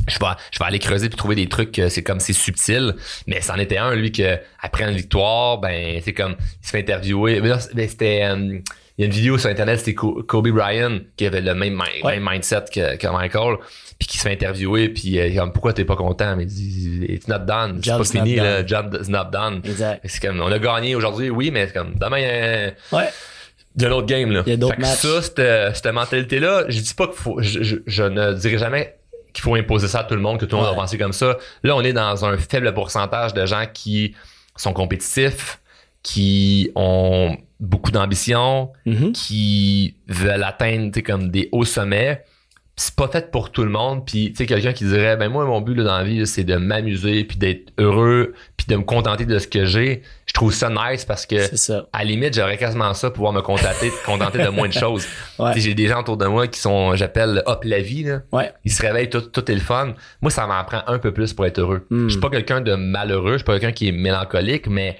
[0.07, 2.95] je vais, je vais aller creuser puis trouver des trucs que c'est comme c'est subtil
[3.27, 6.79] mais c'en était un lui que après une victoire ben c'est comme il se fait
[6.79, 8.57] interviewer ben, c'était euh,
[8.97, 12.03] il y a une vidéo sur internet c'était Kobe Bryant qui avait le même, mi-
[12.03, 12.19] Ouais.
[12.19, 13.57] même mindset que, que Michael
[13.99, 16.35] puis qui se fait interviewer puis euh, il est comme pourquoi t'es pas content?
[16.35, 18.43] Mais il dit it's not done c'est pas fini done.
[18.45, 20.01] là job's not done Exact.
[20.05, 22.97] c'est comme on a gagné aujourd'hui oui mais c'est comme demain il y a un-
[22.97, 23.09] Ouais.
[23.75, 24.41] il y a un autre game là.
[24.45, 24.97] Il y a d'autres matchs.
[24.99, 28.95] Ça, cette, cette mentalité-là, je dis pas qu'il faut, je, je- je ne dirai jamais
[29.33, 30.75] qu'il faut imposer ça à tout le monde, que tout le monde Ouais.
[30.75, 31.37] va penser comme ça.
[31.61, 34.15] Là, on est dans un faible pourcentage de gens qui
[34.55, 35.59] sont compétitifs,
[36.01, 39.11] qui ont beaucoup d'ambition, Mhm.
[39.13, 42.23] qui veulent atteindre, comme des hauts sommets.
[42.79, 44.05] C'est pas fait pour tout le monde.
[44.05, 46.27] Puis, tu sais, quelqu'un qui dirait, ben moi, mon but là, dans la vie, là,
[46.27, 50.03] c'est de m'amuser, puis d'être heureux, puis de me contenter de ce que j'ai.
[50.27, 51.37] Je trouve ça nice parce que
[51.91, 55.07] à la limite, j'aurais quasiment ça, pouvoir me contenter, contenter de moins de choses.
[55.39, 55.53] Ouais.
[55.55, 58.03] J'ai des gens autour de moi qui sont, j'appelle hop la vie.
[58.03, 58.21] Là.
[58.31, 58.53] Ouais.
[58.63, 59.95] Ils se réveillent, tout, tout est le fun.
[60.21, 61.87] Moi, ça m'en prend un peu plus pour être heureux.
[61.89, 62.03] Hmm.
[62.05, 64.99] Je suis pas quelqu'un de malheureux, je suis pas quelqu'un qui est mélancolique, mais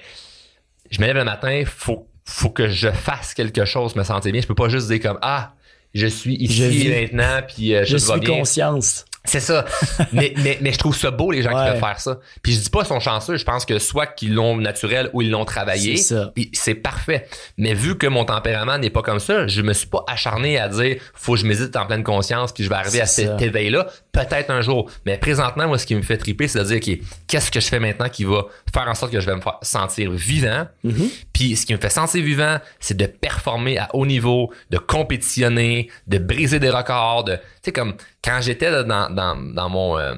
[0.90, 4.40] je me lève le matin, faut, faut que je fasse quelque chose, me sentir bien.
[4.42, 5.52] Je peux pas juste dire comme ah,
[5.94, 8.36] je suis ici Je maintenant, puis euh, Je va suis bien.
[8.38, 9.04] conscience.
[9.24, 9.66] C'est ça.
[10.12, 11.66] mais, mais, mais je trouve ça beau, les gens Ouais.
[11.66, 12.18] qui peuvent faire ça.
[12.42, 15.28] Puis je dis pas sont chanceux, je pense que soit qu'ils l'ont naturel ou ils
[15.30, 15.98] l'ont travaillé.
[15.98, 16.32] C'est ça.
[16.34, 17.26] Puis c'est parfait.
[17.58, 20.68] Mais vu que mon tempérament n'est pas comme ça, je me suis pas acharné à
[20.68, 23.88] dire faut que je médite en pleine conscience puis je vais arriver à cet éveil-là.
[24.12, 24.90] Peut-être un jour.
[25.04, 27.66] Mais présentement, moi, ce qui me fait triper, c'est de dire OK, qu'est-ce que je
[27.68, 30.66] fais maintenant qui va faire en sorte que je vais me faire sentir vivant?
[30.84, 31.08] Mhm.
[31.38, 35.88] Puis ce qui me fait sentir vivant, c'est de performer à haut niveau, de compétitionner,
[36.08, 40.16] de briser des records, de tu sais comme quand j'étais dans, dans, dans mon euh,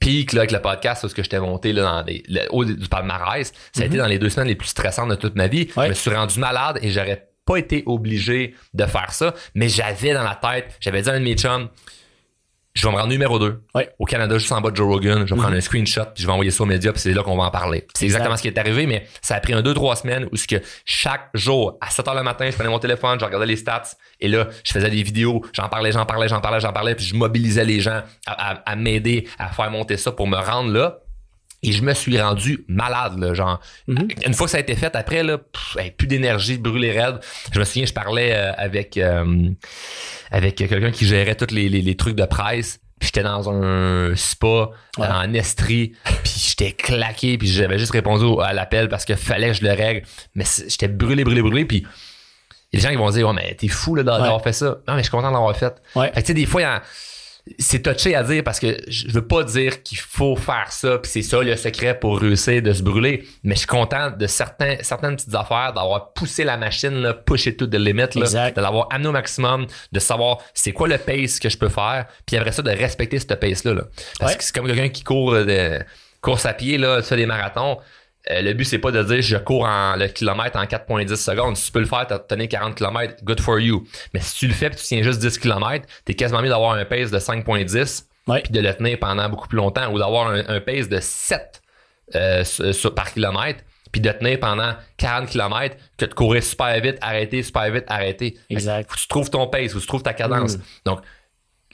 [0.00, 2.66] pic là, avec le podcast où ce que j'étais monté là, dans les, le haut
[2.66, 5.46] du palmarès, ça a été dans les deux semaines les plus stressantes de toute ma
[5.46, 5.70] vie.
[5.78, 5.84] Ouais.
[5.84, 10.12] Je me suis rendu malade et j'aurais pas été obligé de faire ça, mais j'avais
[10.12, 11.70] dans la tête, j'avais dit à un de mes chums,
[12.74, 13.90] je vais me rendre numéro 2 Ouais.
[13.98, 15.20] au Canada, juste en bas de Joe Rogan.
[15.20, 15.40] Je vais Mhm.
[15.42, 17.44] prendre un screenshot puis je vais envoyer ça aux médias puis c'est là qu'on va
[17.44, 17.86] en parler.
[17.94, 18.18] C'est Exact.
[18.18, 20.56] exactement ce qui est arrivé, mais ça a pris un deux, trois semaines où que
[20.84, 23.82] chaque jour, à 7 heures le matin, je prenais mon téléphone, je regardais les stats
[24.20, 27.04] et là, je faisais des vidéos, j'en parlais, j'en parlais, j'en parlais, j'en parlais, puis
[27.04, 30.72] je mobilisais les gens à, à- à m'aider à faire monter ça pour me rendre
[30.72, 30.98] là.
[31.62, 33.60] Et je me suis rendu malade, là, genre.
[33.86, 34.08] Mhm.
[34.26, 37.20] Une fois que ça a été fait, après, là, pff, plus d'énergie, brûlé raide.
[37.52, 39.50] Je me souviens, je parlais euh, avec euh,
[40.30, 42.80] avec quelqu'un qui gérait tous les, les, les trucs de presse.
[42.98, 45.06] Puis j'étais dans un spa Ouais.
[45.06, 45.92] en Estrie,
[46.22, 49.70] puis j'étais claqué, puis j'avais juste répondu à l'appel parce que fallait que je le
[49.72, 50.06] règle.
[50.34, 53.34] Mais j'étais brûlé, brûlé, brûlé, puis il y a des gens qui vont dire, ouais,
[53.34, 54.42] mais t'es fou là, d'avoir Ouais.
[54.42, 54.66] fait ça.
[54.86, 55.74] Non, mais je suis content d'avoir fait.
[55.94, 56.06] Ouais.
[56.08, 56.82] Fait que tu sais, des fois, il y a-
[57.58, 61.10] c'est touché à dire parce que je veux pas dire qu'il faut faire ça puis
[61.10, 64.76] c'est ça le secret pour réussir de se brûler mais je suis content de certains
[64.82, 68.88] certaines petites affaires d'avoir poussé la machine là, pusher to the limit là, de l'avoir
[68.90, 72.52] amené au maximum de savoir c'est quoi le pace que je peux faire puis après
[72.52, 73.74] ça de respecter ce pace là,
[74.18, 75.78] parce que c'est comme quelqu'un qui court de
[76.20, 77.78] course à pied là ça les marathons
[78.30, 81.56] euh, le but, c'est pas de dire je cours en, le kilomètre en 4.10 secondes.
[81.56, 83.86] Si tu peux le faire, t'as tenu 40 km, good for you.
[84.12, 86.72] Mais si tu le fais et tu tiens juste 10 km, t'es quasiment mieux d'avoir
[86.72, 88.04] un pace de 5.10
[88.44, 91.62] puis de le tenir pendant beaucoup plus longtemps ou d'avoir un, pace de 7
[92.14, 92.44] euh,
[92.94, 97.70] par kilomètre puis de tenir pendant 40 km que de courir super vite, arrêter, super
[97.72, 98.38] vite, arrêter.
[98.48, 98.88] Exact.
[98.88, 100.56] Faut que tu trouves ton pace, faut que tu trouves ta cadence.
[100.56, 100.62] Mm.
[100.84, 101.00] Donc,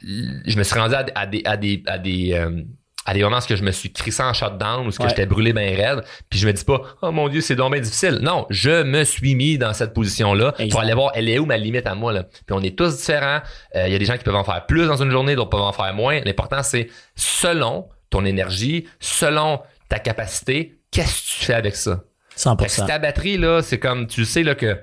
[0.02, 2.62] je me suis rendu à, des, à des, à des, euh,
[3.06, 5.74] à des moments où je me suis crissé en shutdown, où que j'étais brûlé bien
[5.76, 8.18] raide, puis je me dis pas oh mon dieu c'est donc bien difficile.
[8.20, 11.46] Non, je me suis mis dans cette position là pour aller voir elle est où
[11.46, 12.24] ma limite à moi là?
[12.24, 13.40] Puis on est tous différents.
[13.76, 15.50] Euh, il y a des gens qui peuvent en faire plus dans une journée, d'autres
[15.50, 16.20] peuvent en faire moins.
[16.24, 22.00] L'important c'est selon ton énergie, selon ta capacité, qu'est-ce que tu fais avec ça?
[22.36, 22.68] 100%.
[22.68, 24.78] si ta batterie là, c'est comme tu sais là que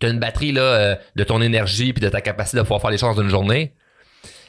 [0.00, 2.80] tu as une batterie là euh, de ton énergie puis de ta capacité de pouvoir
[2.80, 3.74] faire les choses dans une journée.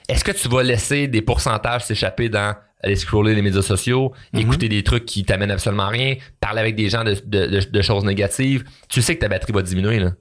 [0.09, 4.41] Est-ce que tu vas laisser des pourcentages s'échapper dans aller scroller les médias sociaux, mhm.
[4.41, 9.01] écouter des trucs qui t'amènent absolument rien, parler avec des gens de, choses négatives, tu
[9.01, 9.99] sais que ta batterie va diminuer.
[9.99, 10.11] Là.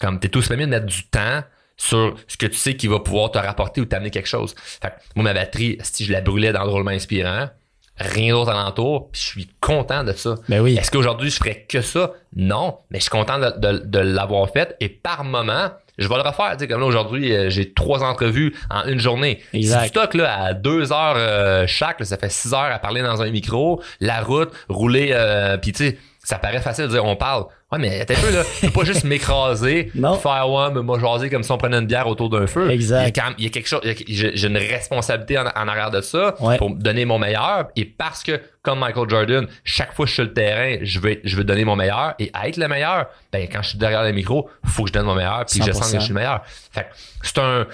[0.00, 1.42] Comme t'es tout mieux de mettre du temps
[1.76, 4.54] sur ce que tu sais qui va pouvoir te rapporter ou t'amener quelque chose.
[4.56, 7.48] Fait moi, ma batterie, si je la brûlais dans le drôlement inspirant,
[7.98, 10.36] rien d'autre alentour, puis je suis content de ça.
[10.48, 10.76] Ben oui.
[10.76, 12.12] Est-ce qu'aujourd'hui, je ferais que ça?
[12.36, 16.52] Non, mais je suis content de l'avoir fait et par moment, je vais le refaire.
[16.52, 19.40] Tu sais, comme là, aujourd'hui, euh, j'ai trois entrevues en une journée.
[19.52, 19.84] Exact.
[19.84, 23.02] Si tu stock là, à deux heures euh, chaque, ça fait six heures à parler
[23.02, 27.04] dans un micro, la route, rouler, euh, puis tu sais, ça paraît facile de dire
[27.04, 27.44] on parle.
[27.70, 31.42] Ouais, mais t'es peu là, tu pas juste m'écraser, faire ouais, me moi jaser comme
[31.42, 32.70] si on prenait une bière autour d'un feu.
[32.70, 33.20] Exact.
[33.38, 37.18] Il y a, quelque chose, j'ai une responsabilité en, arrière de ça pour donner mon
[37.18, 37.68] meilleur.
[37.76, 40.98] Et parce que, comme Michael Jordan, chaque fois que je suis sur le terrain, je
[40.98, 43.06] veux, je veux donner mon meilleur et être le meilleur.
[43.30, 45.72] Ben, quand je suis derrière le micro, faut que je donne mon meilleur puis je
[45.72, 46.42] sens que je suis le meilleur.
[46.46, 46.86] Fait
[47.22, 47.66] c'est un,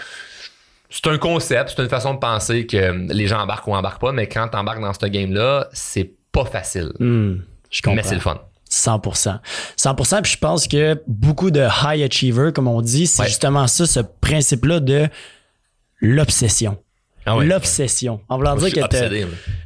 [0.89, 4.13] c'est un concept, c'est une façon de penser que les gens embarquent ou embarquent pas,
[4.13, 6.93] mais quand t'embarques dans ce game-là, c'est pas facile.
[6.99, 7.37] Hmm.
[7.71, 7.97] Je comprends.
[7.97, 8.41] Mais c'est le fun.
[8.71, 9.41] 100%.
[9.77, 10.23] 100%.
[10.23, 14.01] Puis je pense que beaucoup de high achievers, comme on dit, c'est justement ça, ce
[14.01, 15.09] principe-là de
[16.01, 16.79] l'obsession.
[17.27, 18.21] Ah l'obsession.
[18.29, 18.81] En voulant dire que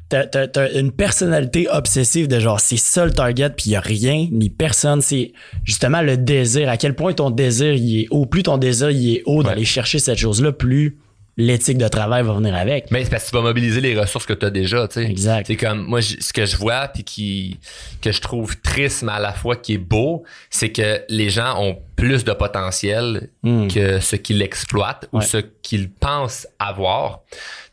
[0.08, 4.26] t'as, une personnalité obsessive de genre, c'est ça le target, puis il n'y a rien,
[4.30, 5.00] ni personne.
[5.00, 5.32] C'est
[5.64, 6.68] justement le désir.
[6.68, 8.26] À quel point ton désir, il est haut.
[8.26, 10.98] Plus ton désir, il est haut d'aller chercher cette chose-là, plus
[11.36, 12.90] l'éthique de travail va venir avec.
[12.90, 15.10] Mais c'est parce que tu vas mobiliser les ressources que tu as déjà, tu sais.
[15.10, 15.46] Exact.
[15.46, 17.58] C'est comme moi ce que je vois puis qui
[18.00, 21.60] que je trouve triste mais à la fois qui est beau, c'est que les gens
[21.60, 23.68] ont plus de potentiel hmm.
[23.68, 27.20] que ce qu'ils exploitent ou ce qu'ils pensent avoir.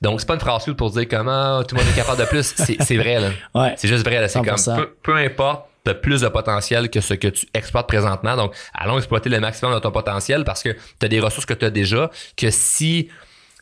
[0.01, 2.53] Donc c'est pas une phrase pour dire comment tout le monde est capable de plus,
[2.55, 3.30] c'est vrai là.
[3.53, 3.74] Ouais.
[3.78, 7.16] C'est juste vrai là, c'est comme peu, peu importe tu plus de potentiel que ce
[7.16, 8.36] que tu exploites présentement.
[8.36, 11.55] Donc, allons exploiter le maximum de ton potentiel parce que tu as des ressources que
[11.55, 13.09] tu as déjà, que si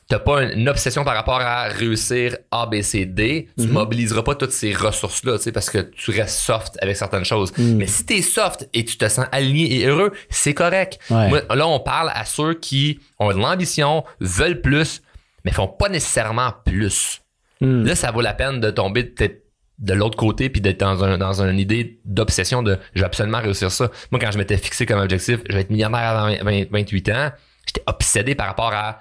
[0.09, 3.73] t'as pas une obsession par rapport à réussir A, B, C, D, tu mhm.
[3.73, 7.55] mobiliseras pas toutes ces ressources-là, tu sais, parce que tu restes soft avec certaines choses.
[7.55, 7.77] Mhm.
[7.77, 10.99] Mais si t'es soft et tu te sens aligné et heureux, c'est correct.
[11.09, 15.03] là, on parle à ceux qui ont de l'ambition, veulent plus,
[15.45, 17.21] mais font pas nécessairement plus.
[17.61, 17.85] Mhm.
[17.85, 19.45] Là, ça vaut la peine de tomber peut-être
[19.77, 23.39] de l'autre côté puis d'être dans un dans une idée d'obsession de je vais absolument
[23.39, 23.89] réussir ça.
[24.11, 26.29] Moi quand je m'étais fixé comme objectif, je vais être millionnaire à
[26.69, 27.31] 28 ans,
[27.65, 28.99] j'étais obsédé par rapport à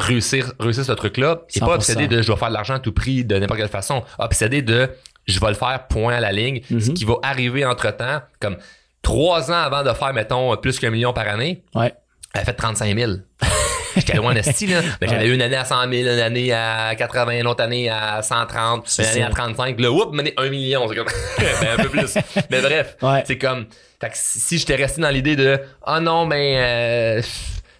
[0.00, 1.42] réussir, réussir ce truc-là.
[1.54, 3.68] Et pas obsédé de je vais faire de l'argent à tout prix de n'importe quelle
[3.68, 4.02] façon.
[4.18, 4.90] Obsédé de
[5.26, 6.60] je vais le faire point à la ligne.
[6.68, 6.94] Ce mhm.
[6.94, 8.56] qui va arriver entre temps, comme
[9.02, 11.62] trois ans avant de faire, mettons, plus qu'un million par année.
[11.74, 11.94] Ouais.
[12.34, 13.12] Elle a fait 35 000.
[13.96, 14.82] J'étais loin de style, là.
[15.00, 17.90] Mais j'avais eu une année à 100 000, une année à 80, une autre année
[17.90, 19.80] à 130, une année à 35.
[19.80, 20.86] Là, oups, un million.
[20.88, 22.14] C'est comme, ben, un peu plus.
[22.50, 22.96] Mais bref.
[23.24, 23.66] C'est comme,
[24.00, 27.22] fait que si j'étais resté dans l'idée de, oh non, ben, euh,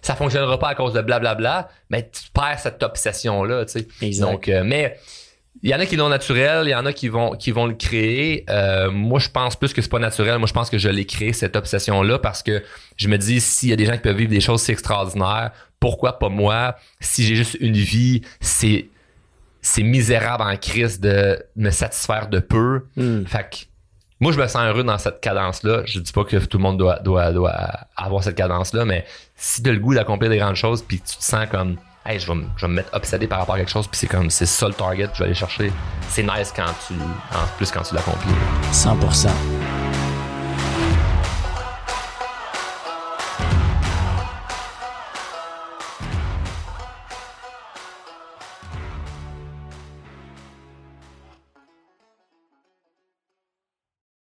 [0.01, 4.19] ça fonctionnera pas à cause de blablabla, mais tu perds cette obsession-là, tu sais.
[4.19, 4.97] Donc, euh, mais
[5.63, 7.67] il y en a qui l'ont naturel, il y en a qui vont qui vont
[7.67, 8.45] le créer.
[8.49, 10.39] Euh, moi, je pense plus que c'est pas naturel.
[10.39, 12.63] Moi, je pense que je l'ai créé cette obsession-là parce que
[12.97, 15.51] je me dis s'il y a des gens qui peuvent vivre des choses si extraordinaires,
[15.79, 16.75] pourquoi pas moi?
[16.99, 18.87] Si j'ai juste une vie, c'est
[19.61, 22.87] c'est misérable en crise de me satisfaire de peu.
[22.95, 23.25] Hmm.
[23.25, 23.70] Fait que
[24.21, 25.81] moi, je me sens heureux dans cette cadence-là.
[25.85, 27.23] Je dis pas que tout le monde doit,
[27.97, 29.03] avoir cette cadence-là, mais
[29.35, 32.19] si tu as le goût d'accomplir des grandes choses, puis tu te sens comme, hey,
[32.19, 34.07] je vais, me, je vais me mettre obsédé par rapport à quelque chose, puis c'est
[34.07, 35.73] comme, c'est ça le target que je vais aller chercher.
[36.07, 38.31] C'est nice quand tu, en plus quand tu l'accomplis.
[38.71, 39.29] 100%.